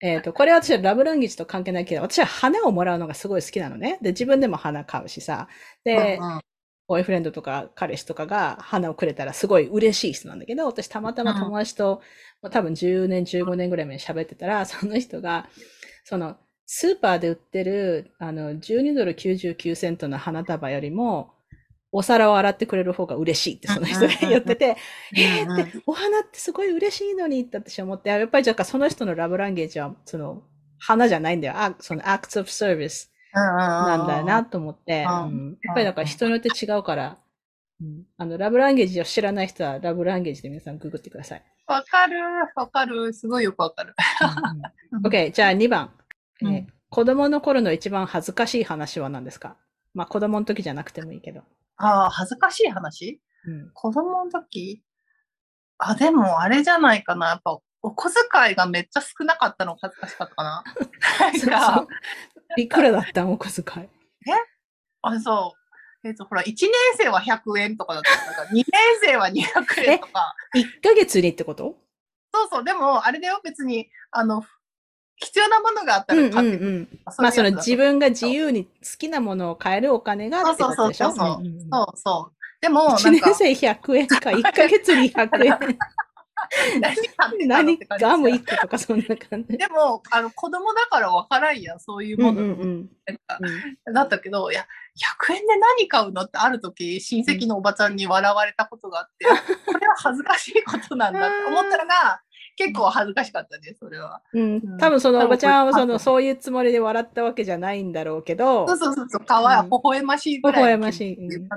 [0.00, 3.98] えっ、と、これは私はラブランゲージと関係ないけど、私は花をもらうのがすごい好きなのね。
[4.00, 5.48] で、自分でも花買うしさ。
[5.84, 6.40] で、うんうん
[6.88, 12.00] ボーイフレンドとか彼氏とかが花をくれたらすごい嬉しい人なんだけど、私たまたま友達と、
[12.50, 15.48] 多分10年、15年ぐらい前に喋ってたら、 その人が、
[16.04, 21.34] その、スーパーで売ってる、あの、12ドル99セントの花束よりも、
[21.90, 24.76] お皿を洗ってくれる方が嬉しいってその人が言ってて、
[25.16, 25.52] えうん。
[25.52, 30.42] ーって、お花ってすごい嬉しいのにって私は思って、やっぱりじゃあその人のラブランゲージは、その、
[30.78, 31.54] 花じゃないんだよ。
[31.56, 34.44] あその acts of service ななんだよな。
[34.44, 35.30] と思って、やっ
[35.74, 37.18] ぱりだから人によって違うから、
[37.80, 38.04] うん。
[38.16, 41.42] あの、ラブランゲージを知らない人はラブランゲージで皆さんググってください。
[41.66, 42.18] わかる、
[42.54, 43.12] わかる。
[43.12, 43.94] すごいよくわかる。
[45.04, 45.90] OK、じゃあ2番、
[46.42, 46.66] えーうん。
[46.90, 49.56] 子供の頃の一番恥ずかしい話は何ですか？
[49.94, 51.42] まあ子供の時じゃなくてもいいけど。
[51.78, 53.20] ああ、恥ずかしい話？
[53.46, 54.82] うん、子供の時？
[55.78, 57.28] あ、でもあれじゃないかな。
[57.28, 60.64] やっぱ、お小遣いがめっちゃ少なかったのが恥ずかしかったかな。
[61.46, 63.88] なんいくらだったんお小遣い。
[65.02, 65.54] あ、そ
[66.04, 66.08] う。
[66.08, 68.64] えっ、と、ほら、1年生は100円とかだったから、 2年
[69.00, 70.34] 生は200円とか。
[70.54, 71.76] 1ヶ月にってこと？
[72.34, 74.42] そうそう、でも、あれだよ、別に、あの、
[75.20, 76.68] 必要なものがあったうんうんら買ってくる。
[76.68, 76.88] うん。
[77.18, 81.10] まあその自分が自由に好きなものを買えるお金がってことでしょ？
[81.10, 82.34] そうそうそうそうんんんそうそう。
[82.60, 85.78] でも、な1んか、年生100円か、1ヶ月に100円。
[87.46, 89.58] 何買ガム1個とかそんな感じ。
[89.58, 92.42] でも、あの、子供だから分からんやん、そういううんもの。
[92.42, 94.66] うんうんうんだったけど、いや、
[95.28, 99.26] 100円で何買うのってある時、親戚のおばちゃんに笑われたことがあって、
[99.72, 102.20] これは恥ずかしいことなんだって思ったのが、
[102.58, 104.20] 結構恥ずかしかったね、それは。
[104.32, 104.76] うん。
[104.78, 110.60] 多分そのおばちゃんはその、そういうつもりで笑ったわけじゃないんだろうけどそう、そうそうそう、かわいい、うん微笑ましいぐらい。
[110.60, 111.48] 微笑ましいうん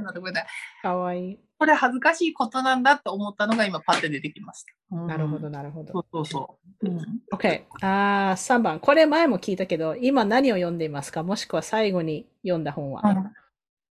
[0.83, 1.39] かわいい。
[1.57, 4.73] これ恥ずかしいことなんだと思ったのが今パッて出てきました。
[4.95, 5.49] うんなるほど、。
[5.49, 5.93] なるほど。
[5.93, 6.87] そうそうそう。
[6.87, 6.97] うん、
[7.33, 7.63] OK。
[7.81, 8.79] あー3番。
[8.79, 11.23] これ前も聞いたけど、今何を読んでいますか？
[11.23, 13.01] もしくは最後に読んだ本は。
[13.03, 13.31] うん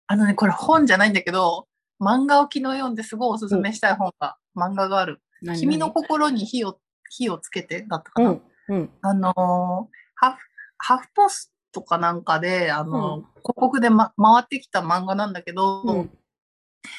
[0.07, 1.67] あのね、これ本じゃないんだけど、
[1.99, 5.19] 漫画を昨日読んですごいおすすめしたい本が、漫画がある。
[5.41, 5.59] 何？
[5.59, 6.77] 君の心に火を、
[7.09, 8.29] 火をつけてだったかな。
[8.29, 8.41] うん。
[8.69, 8.89] うん。
[9.01, 10.37] あのーハフ、
[10.77, 16.11] ハフポストかなんかで、あの広告で、ま、回ってきた漫画なんだけど、うん。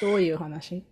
[0.00, 0.84] どういう話？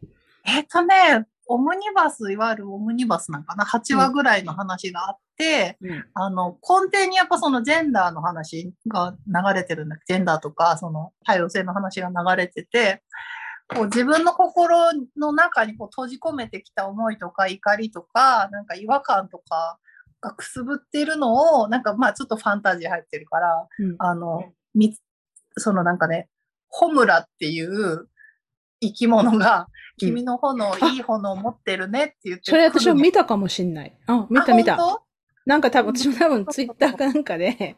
[0.46, 6.04] えっとね、オムニバス、いわゆるオムニバスなんかな ?8 話ぐらいの話があって、うん。
[6.14, 13.02] あの、根底にやっぱそのジェンダーの話が流れてるんだジェンダーとか、その多様性の話が流れてて、
[13.68, 19.78] こう自分の心の中にこう閉じ込めてきた思いとか怒りとか、なんか違和感とか
[20.20, 23.96] がくすぶっているのを、なんかまあちょっとファンタジー入ってるから、うん。
[23.98, 24.94] あの、み、
[25.56, 26.28] そのなんかね、
[26.68, 28.08] ホムラっていう
[28.80, 33.96] 生き物が、君の炎、 いい炎を持ってるねって言ってそれ私も見たたかもしんない。
[34.06, 34.78] あ、見た見た。
[35.46, 37.76] なんか多分、私も多分ツイッターかなんかで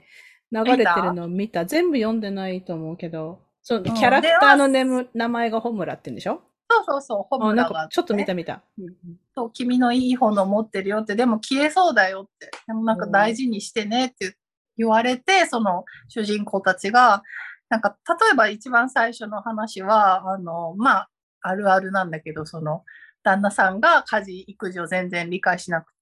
[0.53, 1.65] 流れてるのを見た。
[1.65, 3.83] 全部読んでないと思うけど、そのん。
[3.83, 6.41] キャラクターのネム名前がホムラって言うんでしょ？
[6.71, 7.75] そうそうそう、ホあ、ムラがあって。
[7.75, 8.63] なんかちょっと見た見た。
[8.79, 8.95] うん。
[9.35, 14.37] そう君のいい炎持ってるよって、でも消えそうだよって、でもなんか大事にしてねって
[14.77, 17.25] 言われて、その主人公たちが、
[17.69, 21.09] なんか例えば一番最初の話は、あの、まあ、
[21.41, 22.85] あるあるなんだけど、その
[23.25, 25.93] 旦那さんが家事、育児を全然理解しなく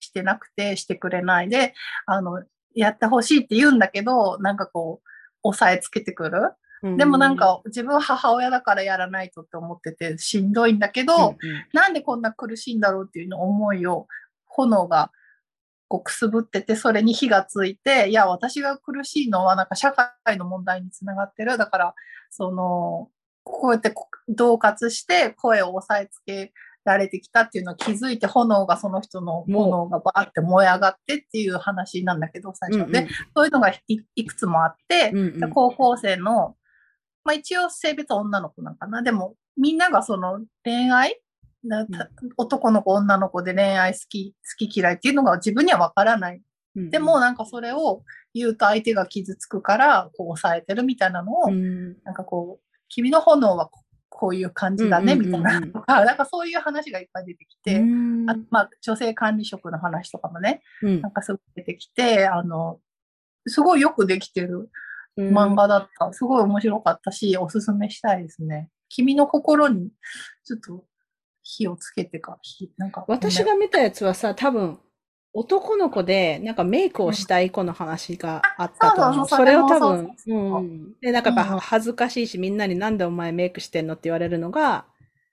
[0.00, 1.72] してなくて、してくれないで、
[2.04, 2.42] あの、
[2.74, 5.08] やってほしいって言うんだけど、なんかこう、
[5.42, 6.52] 押さえつけてくる。
[6.82, 11.36] うんでもなん、か自分は母親だからやらないとって思っててしんどいんだけど、うんうん。
[11.72, 14.06] なんでこんな苦しいんだろうっていうの思いを、
[14.44, 15.10] 炎が
[15.88, 21.56] こうくすぶってて、それに火がついて、いや、私が苦しいのはなんか社会の問題につながってる。
[21.58, 21.94] だから、
[22.30, 23.08] その、
[23.44, 26.52] こうやってこ恫喝して声を押さえつけ
[26.84, 32.90] られてきたっていうのを気づいて、炎がその人の炎がバーって燃え上がってっていう話なんだけど、最初。
[32.90, 33.06] で、
[33.36, 33.82] そういうのがい
[34.16, 35.40] いくつもあって、うんうん。
[35.40, 36.56] で高校生の、
[37.26, 39.02] まあ一応性別は女の子なんかな。
[39.02, 41.20] でも、みんながその恋愛？
[42.36, 46.36] 男の子、女の子で恋愛好き、好き嫌いっていうのが自分にはわからない。
[46.76, 48.02] うんでも、なんかそれを
[48.34, 51.96] 言うと相手が傷つくから、こう抑えてるみたいなのを、うん。
[52.04, 55.60] なんかこう、君の炎はここういう感じだね、みたいな。
[55.60, 58.30] とか、なんかそういう話がいっぱい出てきて、うん。
[58.30, 61.00] あまあ女性管理職の話とかもね、うん。
[61.00, 62.78] なんかすごい出てきて、あの、
[63.46, 64.68] すごいよくできてるうん
[65.18, 66.12] 漫画だった。
[66.12, 68.70] すごい面白かったし、おすすめしたいですね。
[68.88, 69.90] 君の心に
[70.44, 70.84] ちょっと
[71.42, 73.04] 火をつけてか、火なんか。
[73.08, 74.78] 私が見たやつはさ、多分、
[75.32, 79.28] 男の子で、なんかメイクをしたい子の話があったと思う。
[79.28, 80.94] それを多そ分う、ん。
[81.00, 84.86] で、なんかやっぱうん恥ずかしいし、みんなになんでお前メイクしてんのって言われるのが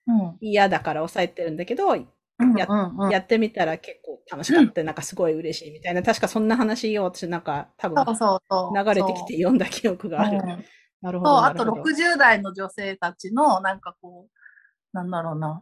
[0.08, 1.96] うん、嫌だから抑えてるんだけど、
[2.44, 3.12] うん、やうん、うん。
[3.12, 4.84] やってみたら結構楽しかった。
[4.84, 6.04] なんかすごい嬉しいみたいな。
[6.04, 8.06] 確かそんな話を私なんか多分。
[8.06, 10.38] 流れてきて読んだ記憶がある。
[10.38, 10.66] うん
[11.04, 11.32] なるほど。
[11.32, 15.62] そう、あとなるほど60代の女性たちの、なんかこう、なんだろうな、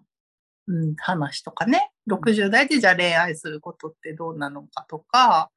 [0.68, 1.92] うん、話とかね。
[2.10, 5.50] 60代でじゃあ恋愛することってどうなのかとか、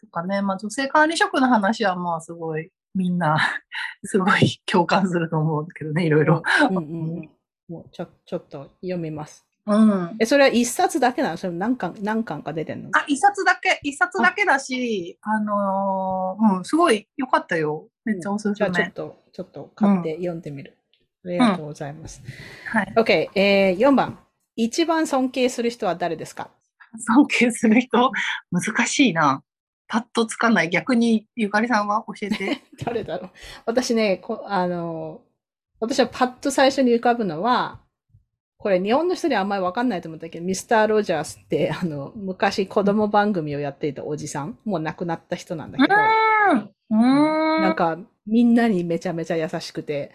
[0.00, 3.36] とかね、まあ女性管理職の話はまあすごい、みんな、
[4.04, 6.42] すごい共感すると思うけどね、いろいろ。
[6.70, 7.30] うんうんうん。
[7.68, 9.44] もうちょ、ちょっと読みます。
[9.66, 10.16] うん。
[10.20, 11.36] え、それは一冊だけなの？
[11.36, 12.90] それ何巻、何巻か出てんの？
[12.92, 17.88] あ、一冊だけ、一冊だけだし、あのーうん、すごい良かったよ。
[18.04, 18.92] めっちゃおすすじゃあちょっめ。
[18.92, 20.76] と、ちょっと買って読んでみる。
[21.24, 22.22] ありがとうございます。
[22.66, 22.92] はい。
[22.96, 24.18] OK、えー、4番。
[24.56, 26.50] 一番尊敬する人は誰ですか？
[27.06, 28.12] 尊敬する人、
[28.52, 29.42] 難しいな。
[29.88, 30.70] パッとつかない。
[30.70, 32.62] 逆に、ゆかりさんは教えて。
[32.84, 33.30] 誰だろう
[33.66, 35.22] 私ね、こあの、
[35.80, 37.80] 私はパッと最初に浮かぶのは、
[38.56, 45.94] これ日本の人にはあんまりわかんないと思ったけど、ミスター・ロジャースって、 あの、昔子供番組をやっていたおじさん、もう亡くなった人なんだけど、
[46.90, 47.62] うーん。
[47.62, 50.12] なんかみんなにめちゃめちゃ優しくて、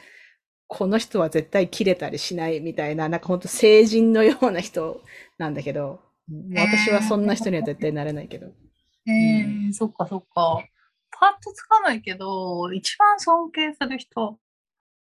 [0.68, 5.02] この人は絶対切れたりしないみたいな、なんか本当成人のような人
[5.38, 6.00] なんだけど、
[6.32, 8.48] うん私はそんな人には絶対なれないけど。
[9.08, 10.64] えー、そっかそっか。
[11.12, 14.40] パッとつかないけど、一番尊敬する人。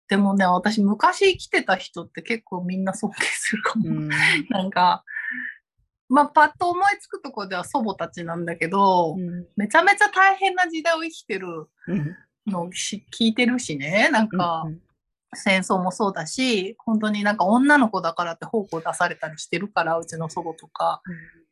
[0.08, 3.90] でもね、私昔生きてた人って結構みんな尊敬するかも。
[3.90, 4.10] うん。
[4.50, 5.04] なんか、
[6.08, 9.48] まあ、パッと思いつくところでは祖母たちなんだけど、うん。
[9.56, 12.16] めちゃめちゃ大変な時代を生きてるうん。
[12.46, 14.82] のをし聞いてるしね、なんかうん
[15.36, 21.02] 戦争もそうだし、本当になんか女の子だからって方向出されたりしてるから、うちの祖母とか。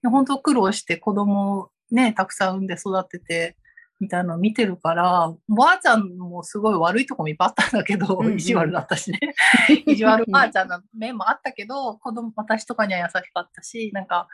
[0.02, 3.58] で本当苦労して子供をね、たくさん産んで育てて、
[4.00, 9.20] みたいなのを見てるから、おばあちゃんもすごい悪いとこもいっぱいあったんだけど、うんうん意地悪だったしね。
[9.88, 14.28] 意地悪ばあちゃんの面もあったけど、子供、私とかには優しかったし、なんか、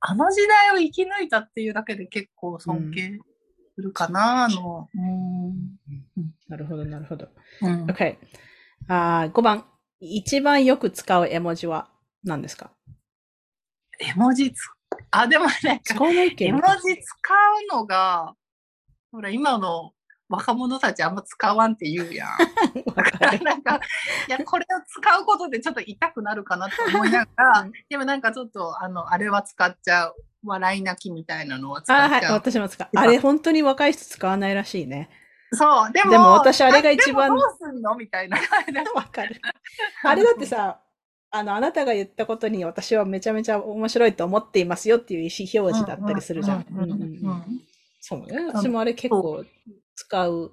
[0.00, 3.20] あの時代を生き抜いたっていうだけで結構尊敬
[3.76, 4.88] するかな、あの、
[6.48, 7.28] なるほど、なるほど。
[7.60, 7.84] うん。
[7.86, 8.16] OK。
[8.88, 9.64] あー5番。
[10.00, 11.88] 一番よく使う絵文字は
[12.24, 12.72] 何ですか？
[14.00, 14.58] 絵文字つ、
[15.12, 16.66] あ、でもなんか、使わないっけ絵文字
[17.00, 17.34] 使
[17.72, 18.34] うのが、
[19.12, 19.92] ほら、今の
[20.28, 22.28] 若者たちあんま使わんって言うやん。
[22.96, 23.78] わかるなんか、
[24.28, 30.14] いや、これを使うことでちょっと痛くなるかなと思いながら、うんでもなんかちょっと、あの、あれは使っちゃう。
[30.44, 31.94] 笑い泣きみたいなのは使。
[31.94, 32.32] っちゃう。
[32.32, 32.88] 私も使う。
[32.98, 35.08] あれ、本当に若い人使わないらしいね。
[35.52, 38.80] そう、でも、でも私あれが一番どうすんのみたいな感じで。
[38.94, 39.40] わかる。
[40.02, 40.80] あれだってさ、
[41.30, 46.66] あの、あなたが言ったことに私はめちゃめちゃ面白いと思っていますよっていう意思表示だったりするじゃん。
[48.04, 48.46] そうね。
[48.46, 49.44] 私もあれ結構
[49.94, 50.52] 使う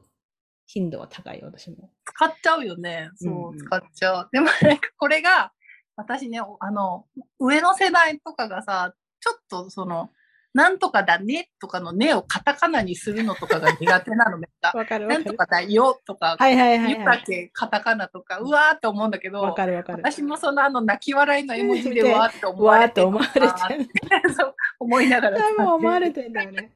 [0.68, 1.90] 頻度は高いよ、私も。
[2.06, 3.10] 使っちゃうよね。
[3.16, 4.30] そう、使っちゃう。
[4.32, 5.52] でもなんかこれが、
[5.96, 7.08] 私ね、あの、
[7.40, 10.12] 上の世代とかがさ、ちょっとその、
[10.54, 14.72] なんとかだねとかのねをカタカナにするのとかが苦手なのめっちゃ。
[14.78, 15.24] わかるわかる。
[15.26, 17.24] なんとかだよとか、はいはいはいはい。
[17.24, 20.00] けカタカナとか、うわーって思うんだけど、わかるわかる。
[20.04, 24.24] 私もそのあの泣き笑いの絵文字でわーって思われてわーって思われてる。
[24.24, 24.34] る。
[24.34, 25.38] そう思いながら。
[25.38, 26.74] 多分思われてんだよね。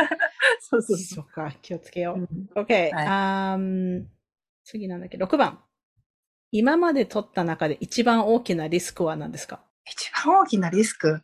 [0.60, 2.20] そうそうそそっか、気をつけよう。
[2.20, 2.28] う。
[2.60, 4.06] OK、はい
[4.64, 5.62] 次なんだっけ、6番。
[6.50, 9.60] 今まで取った中で一番大きなリスクは何ですか？
[9.90, 11.20] 一番大きなリスク？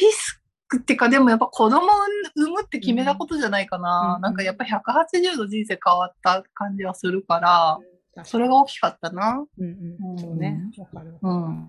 [0.00, 0.43] リスク
[0.76, 1.90] っていうか、でもやっぱ子供を
[2.36, 4.14] 産むって決めたことじゃないかな。
[4.16, 7.78] うんなんかやっぱ180度人生変わった感じはするから、
[8.24, 9.44] それが大きかったな。
[9.58, 10.60] うんうん、そうね。
[10.78, 11.18] わかる。
[11.20, 11.68] うん。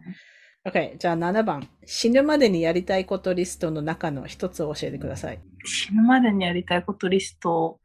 [0.65, 1.67] OK、じゃあ7番。
[1.85, 5.39] 死ぬまでにやりたいことリストの中の一つを教えてください。
[5.63, 7.79] 死ぬまでにやりたいことリスト。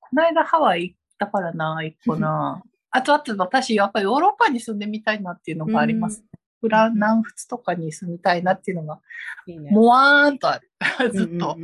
[0.00, 2.62] この間ハワイ行ったからな、一個な。
[2.90, 6.24] あと、あと私、やっぱりヨーロッパに住んでみたいなっていうのがあります。
[6.60, 9.00] フラン、南仏とかに住みたいなっていうのが、
[9.46, 9.70] いいね。
[9.70, 10.70] もわーんとある。
[11.12, 11.56] ずっと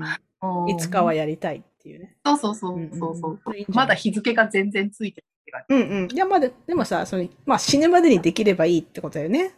[0.69, 2.17] いつかはやりたいっていうね。
[2.25, 2.75] そうそうそ
[3.11, 5.75] うそうまだ日付が全然ついてるって感じ。
[5.75, 6.09] うんうん。
[6.13, 9.55] いや、まだ、でもさ、その、まあ死ぬまでにできればいいってことだよね。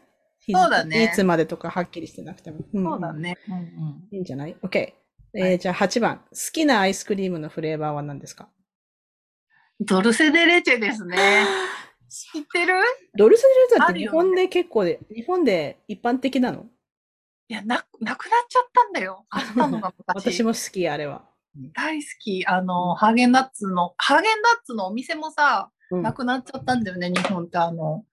[0.47, 2.59] そうだねいつまでとかはっきりしてなくても。
[2.59, 3.13] んんそうだ。
[3.15, 3.39] ね。
[3.49, 4.09] うんうん。
[4.11, 4.79] いいんじゃない ?OK。
[4.79, 6.19] えーはいじゃあ8番。
[6.19, 8.49] 好きなアイスクリームのフレーバーは何ですか？
[9.81, 11.17] ドルセデレチェですね。
[12.15, 12.75] 知ってる？
[13.17, 16.67] ドルセデレザって日本で結構で、日本で一般的なの？
[17.49, 19.27] いや、な、なくなっちゃったんだよ。
[19.31, 20.33] あったのが昔。
[20.33, 21.25] 私も好き、あれは。
[21.75, 22.47] 大好き。
[22.47, 28.05] あの、ハーゲンダッツの、ハーゲンダッツのお店もさ、うんなくなっちゃったんだよね、日本ってあの。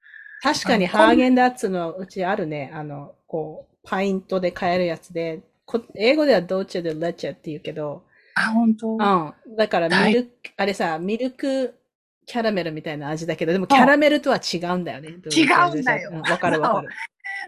[0.42, 2.72] 確かにハーゲンダッツのうちあるね。
[2.74, 8.04] あの、こう、パイントで買えるやつで、こ英語ではドーチェでレチェって言うけど、
[8.36, 8.90] あ、本当？
[8.92, 9.56] うん。
[9.56, 11.76] だからミルク、あれさ、ミルク
[12.26, 15.10] キャラメルみたいな味だけど、でもキャラメルとは違うんだよね。
[15.10, 16.90] 違うんだようわかるわかる。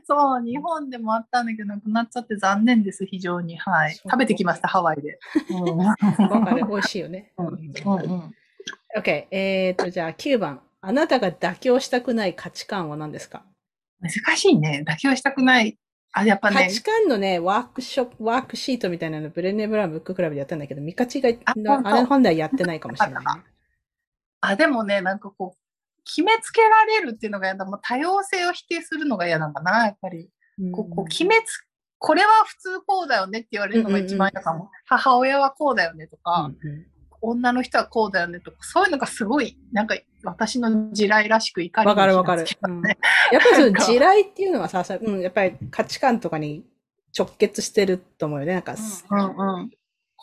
[0.05, 3.57] そう、日本でもあったんだけど、なくなっちゃって残念です、非常に。
[3.57, 3.93] はい。
[3.93, 5.19] 食べてきました、ハワイで。
[5.49, 5.77] うん。
[5.77, 6.65] わかる。
[6.65, 7.31] 美味しいよね。
[7.37, 8.35] うんうんうん。
[8.97, 9.27] OK。
[9.31, 10.61] えっと、じゃあ9番。
[10.81, 13.43] あなたが妥協したくない価値観は何ですか？
[14.01, 14.83] 難しいね。
[14.85, 15.77] 妥協したくない。
[16.11, 21.53] あ、やっぱね価、値観のね、ワークショップ、ワークシートみたいなの、ブレネブラムブッククラブでやったんだけど、ミカチが、あ
[21.95, 23.43] れ本ではやってないかもしれないね。
[24.45, 27.63] あ、でもね、なんかこう、決めつけられるっていうのが嫌だ。
[27.65, 30.29] もう多様性を否定するのが嫌なんだな、やっぱり。
[30.73, 31.65] こうこう決めつ、
[31.97, 34.69] これは普通こうだよねって言われるのが一番嫌かも。
[34.85, 36.85] 母親はこうだよねとか、うんうん
[37.25, 42.45] 女の人はこうだよねとか、そういうのがすごい、なんか私の地雷らしく怒りわかるわかる。
[42.63, 42.97] うんね
[43.31, 46.65] やっぱり地雷っていうのはさ、さうん、やっぱり価値観とかに
[47.17, 48.55] 直結してると思うよね。
[48.55, 48.75] なんか、
[49.09, 49.71] うんうん。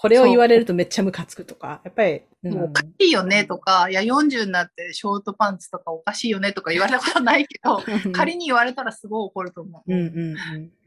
[0.02, 7.82] これを言われるとめっちゃムカつくとか、やっぱり、うんおかしいよねとか、いや、40になってショートパンツとかおかしいよねとか言われたことないけど、
[8.12, 9.92] 仮に言われたらすごい怒ると思う。
[9.92, 10.36] うんうん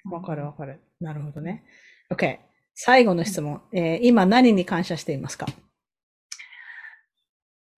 [0.05, 0.11] うん。
[0.11, 0.79] わかるわかる。
[0.99, 1.63] なるほどね。
[2.11, 2.39] OK。
[2.73, 3.61] 最後の質問。
[3.71, 5.45] えー今何に感謝していますか？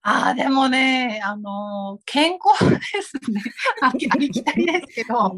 [0.04, 3.42] ああ、でもね、あのー健康ですね。
[3.82, 5.38] ありきたりですけど、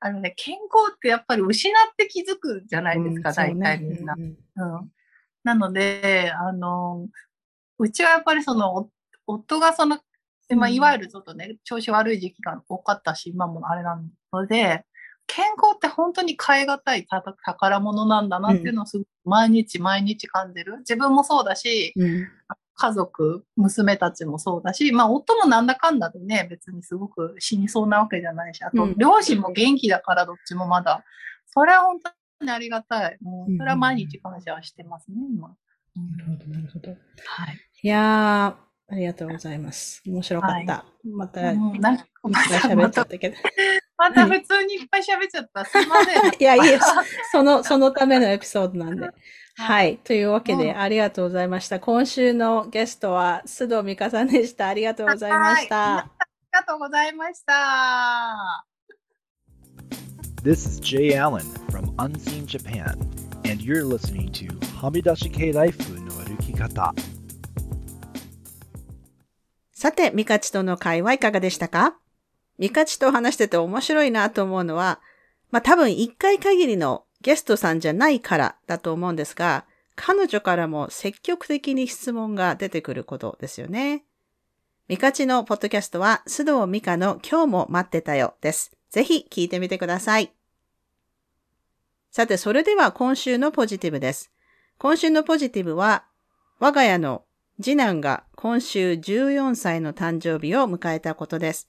[0.00, 4.14] あのね、健康ってやっぱり失って気づくじゃないですか、大体みんな。
[4.16, 4.26] うんう
[4.82, 4.92] ん。
[5.44, 7.28] なので、あのー
[7.80, 8.90] うちはやっぱりその、お
[9.26, 9.98] 夫がその、
[10.56, 14.00] まあ、うんいわゆるちょっとね、調子悪い時期が多かったし、今もあれな
[14.32, 14.84] ので、
[15.26, 20.78] 健康って本当に変え難いた宝物なんだなっていうのをすごく毎日毎日感じる。
[20.78, 22.28] 自分もそうだし、うん
[22.80, 31.02] 家族、娘たちもそうだし、まあ夫もなんだかんだでね、別にすごく死にそうなわけじゃないし、あとうん両親も元気だからどっちもまだ。
[31.46, 32.10] それは本当
[32.44, 33.18] にありがたい。
[33.20, 35.48] もうそれは毎日感謝してますね、今。
[35.48, 35.54] な
[36.18, 36.90] るほど、なるほど。
[36.90, 36.96] は
[37.50, 37.58] い。
[37.82, 40.02] いやー、ありがとうございます。
[40.06, 40.84] 面白かった。
[41.04, 43.36] また、いっうんなんかぱい喋っちゃったけど。
[43.98, 45.64] また普通にいっぱい喋っちゃった。
[45.64, 46.32] すいません。
[46.40, 46.86] いや、いいです。
[47.32, 49.10] その、そのためのエピソードなんで。
[49.56, 49.98] はい。
[49.98, 51.80] というわけで、うんありがとうございました。
[51.80, 54.68] 今週のゲストは、須藤美香さんでした。
[54.68, 55.76] ありがとうございました。
[55.76, 58.77] はいありがとうございました。
[60.48, 62.98] This is Jay Allen from Unseen Japan,
[63.44, 64.46] and you're listening to
[64.80, 66.94] Hamidashi Kei Life no Arukikata.
[69.74, 71.98] さて、ミカチとの会はいかがでしたか？
[72.56, 75.00] ミカチと話してて面白いなと思うのは、
[75.50, 84.04] まあ多分一回限りのゲストさんじゃないからだと思うんですが、彼女からも積極的に質問が出てくることですよね。
[84.88, 88.72] ミカチのポッドキャストは須藤美香の今日も待ってたよです。
[88.88, 90.32] ぜひ聞いてみてください。
[92.10, 94.32] さて、それでは今週のポジティブです。
[94.78, 96.04] 今週のポジティブは、
[96.58, 97.24] 我が家の
[97.60, 101.68] 次男が今週14歳の誕生日を迎えたことです。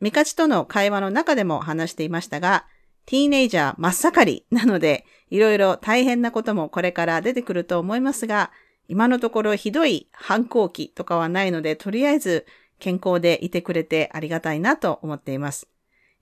[0.00, 2.66] ミカチとの会話の中でも話していましたが、
[3.06, 8.52] ティーネイジャー真っ盛りなので、いろいろ大変なこともこれから出てくると思いますが、
[8.88, 12.46] 今のところひどい反抗期とかはないので、とりあえず
[12.78, 15.68] 健康でいてくれてありがたいなと思っています。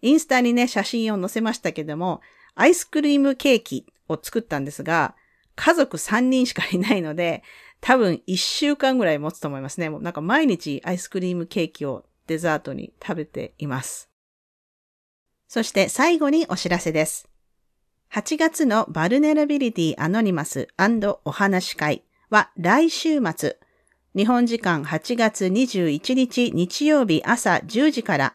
[0.01, 2.21] インスタにね、写真を載せましたけども、
[2.55, 5.15] アイスクリームケーキを作ったんですが、
[5.57, 7.43] 家族3人しかいないので、
[7.81, 9.91] 多分1週間ぐらい持つと思いますね。
[9.91, 14.09] もうなんか毎日アイスクリームケーキをデザートに食べています。
[15.49, 17.29] そして最後にお知らせです。
[18.13, 20.69] 8月の Vulnerability Anonymous
[21.25, 23.59] お話会は来週末、
[24.17, 28.35] 日本時間8月21日日曜日朝10時から、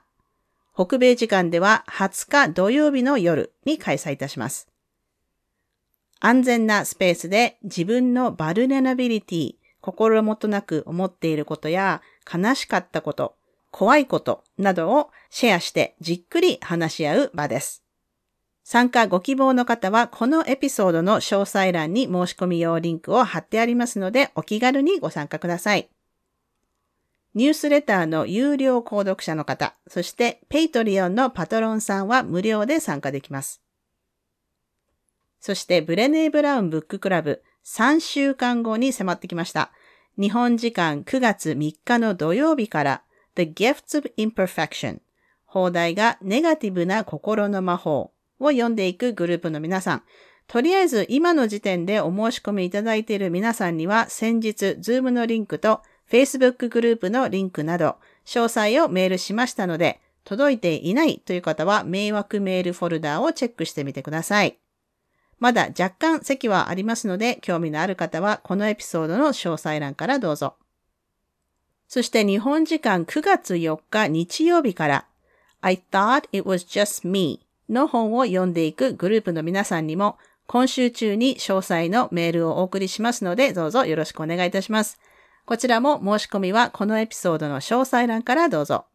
[0.81, 4.69] 北米時間では20日土曜日の夜に開催いたします。
[6.21, 12.01] 安全なスペースで自分の vulnerability、心もとなく思っていることや
[12.33, 13.35] 悲しかったこと、
[13.71, 17.83] 怖いことなどをシェアしてじっくり話し合う場です。
[18.63, 25.89] 参加ご希望の方はこのエピソードの詳細欄に申し込み用リンクを貼ってありますのでお気軽にご参加ください。
[27.35, 33.61] ニュースレターの有料購読者の方、そして Patreon のパトロンさんは無料で参加できます。
[35.39, 39.71] そしてブレネー・ブラウン Book Club 3週間後に迫ってきました。
[40.17, 43.03] 日本時間9月3日の土曜日から
[43.35, 44.99] The Gifts of Imperfection
[45.45, 50.03] 放題がネガティブな心の魔法を読んでいくグループの皆さん。
[50.47, 64.59] とりあえず今の時点でお申し込みいただいている皆さんには先日 Zoom のリンクと Facebook グループのリンクなど詳細をメールしましたので届いていないという方は迷惑メールフォルダをチェックしてみてください。
[65.39, 70.55] まだ若干席はありますので、興味のある方はこのエピソードの詳細欄からどうぞ。
[71.87, 75.05] そして日本時間9月4日日曜日から
[75.61, 84.99] I thought it was just me の本を読んでいくグループの皆さんにも今週中に詳細のメールをお送りしますのでどうぞよろしくお願いいたします。
[85.49, 88.85] こちらも申し込みはこのエピソードの詳細欄からどうぞ。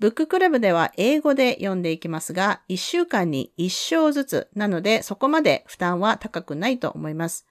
[0.00, 7.46] ブッククラブでは英語で読んでいきますが、1週間に1章ずつなので、そこまで負担は高くないと思います。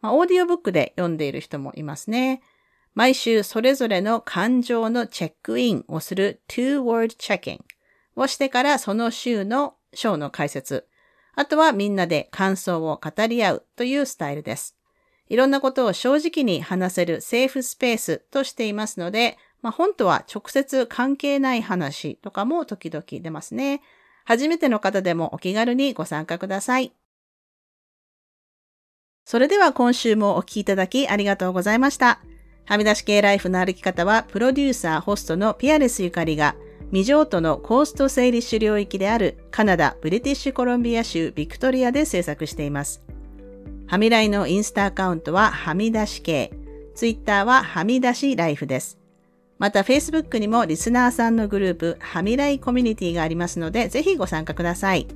[0.00, 2.40] まあ、オーディオブックで読んでいる人もいますね。
[2.94, 7.62] 毎週それぞれの感情のチェックインをする two-word checking
[8.14, 10.86] をしてからその週の章の解説。
[11.34, 14.76] あとはみんなで感想を語り合うというスタイルです。
[15.28, 23.82] いろんなことを正直に話せるセーフスペースとしていますので、まあ、本とは直接関係ない話とかも時々出ますね。
[24.24, 26.92] 初めての方でもお気軽にご参加ください。
[29.24, 32.20] それでは今週もお聞きいただきありがとうございました。
[32.64, 36.56] はみ出し系ライフの歩き方は、プロデューサー、ホストのピアレスゆかりが、
[36.90, 43.02] 未譲渡のコースト整理種領域であるカナダ・ブリティッシュコロンビア州ビクトリアで制作しています。
[43.86, 46.52] はみらいのインスタアカウントははみ出し系、
[46.94, 48.98] ツイッターははみ出しライフです。
[49.58, 55.06] また Facebook にもリスナーさんのグループ、はみらいコミュニティがありますので、ぜひご参加ください。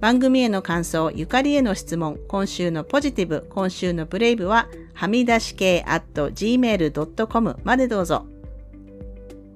[0.00, 8.26] 番組への感想、ゆかりへの質問、今週のポジティブ、今週のブレイブは、はみ出し系 at gmail.com までどうぞ。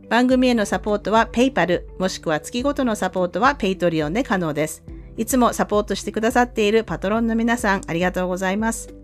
[0.08, 4.84] 番組へのサポートは PayPal、もしくは月ごとのサポートは Patreon で可能です。
[5.16, 8.94] いつもサポートしてくださっているパトロンの皆さん、ありがとうございます。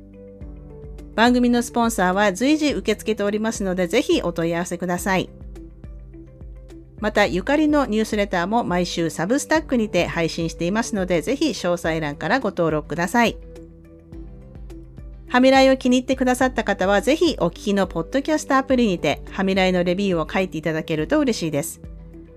[1.15, 5.29] 番組のスポンサーは随時受け付けておりますので、ぜひお問い合わせください。
[7.01, 13.37] また、ゆかりのニュースレターも毎週サブスタックにて配信していますので、ぜひ詳細欄からご登録ください。
[15.29, 21.81] ハミライを気に入ってくださった方は、ぜひお聞きのポッドキャストアプリにて、ハミライのレビューを書いていただけると嬉しいです。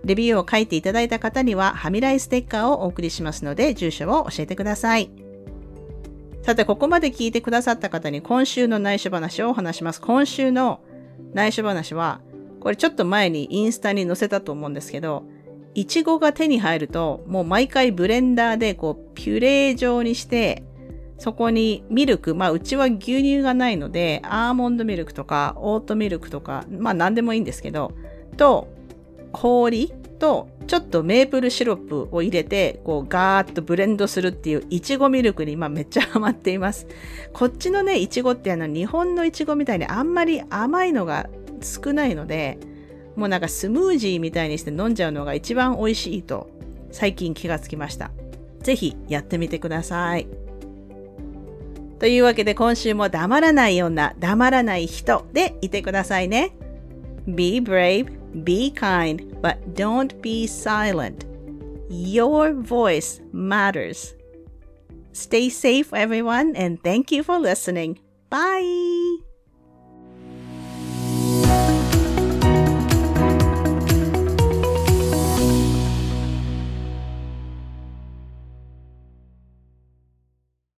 [0.03, 5.11] レビューを書いていただいた方には、ハミライステッカーをお送りしますので、住所を教えてください。
[6.41, 10.01] さて、ここまで聞いてくださった方に今週の内緒話を話します。
[10.01, 10.81] 今週の
[11.33, 12.21] 内緒話は、
[12.59, 15.23] これちょっと前にインスタに載せたと思うんですけど、
[15.73, 20.63] いちごが手に入ると、もう毎回ブレンダーでこう、ピュレー状にして、
[21.17, 27.93] そこにミルク、まあうちは牛乳がないので、アーモンドミルクとかオートミルクとか、まあ何でもいいんですけど、
[28.37, 28.67] と、
[29.31, 36.87] 氷と、ちょっとメープルシロップを入れて、こうガーッとブレンドするっていういちごミルクに今めっちゃハマっています。
[37.33, 41.29] こっちのね、いちごってあの日本のいちごみたいにあんまり甘いのが
[41.61, 42.57] 少ないので、
[43.15, 46.49] もうなんかスムージーみたいにして飲んじゃうのが一番美味しいと
[46.91, 48.11] 最近気がつきました。
[48.61, 50.27] ぜひやってみてください。
[51.99, 56.55] というわけで今週も黙らない女、黙らない人でいてくださいね。
[57.27, 61.25] Be brave, be kind, but don't be silent.
[61.89, 64.15] Your voice matters.
[65.13, 67.99] Stay safe, everyone, and thank you for listening.
[68.29, 69.30] Bye!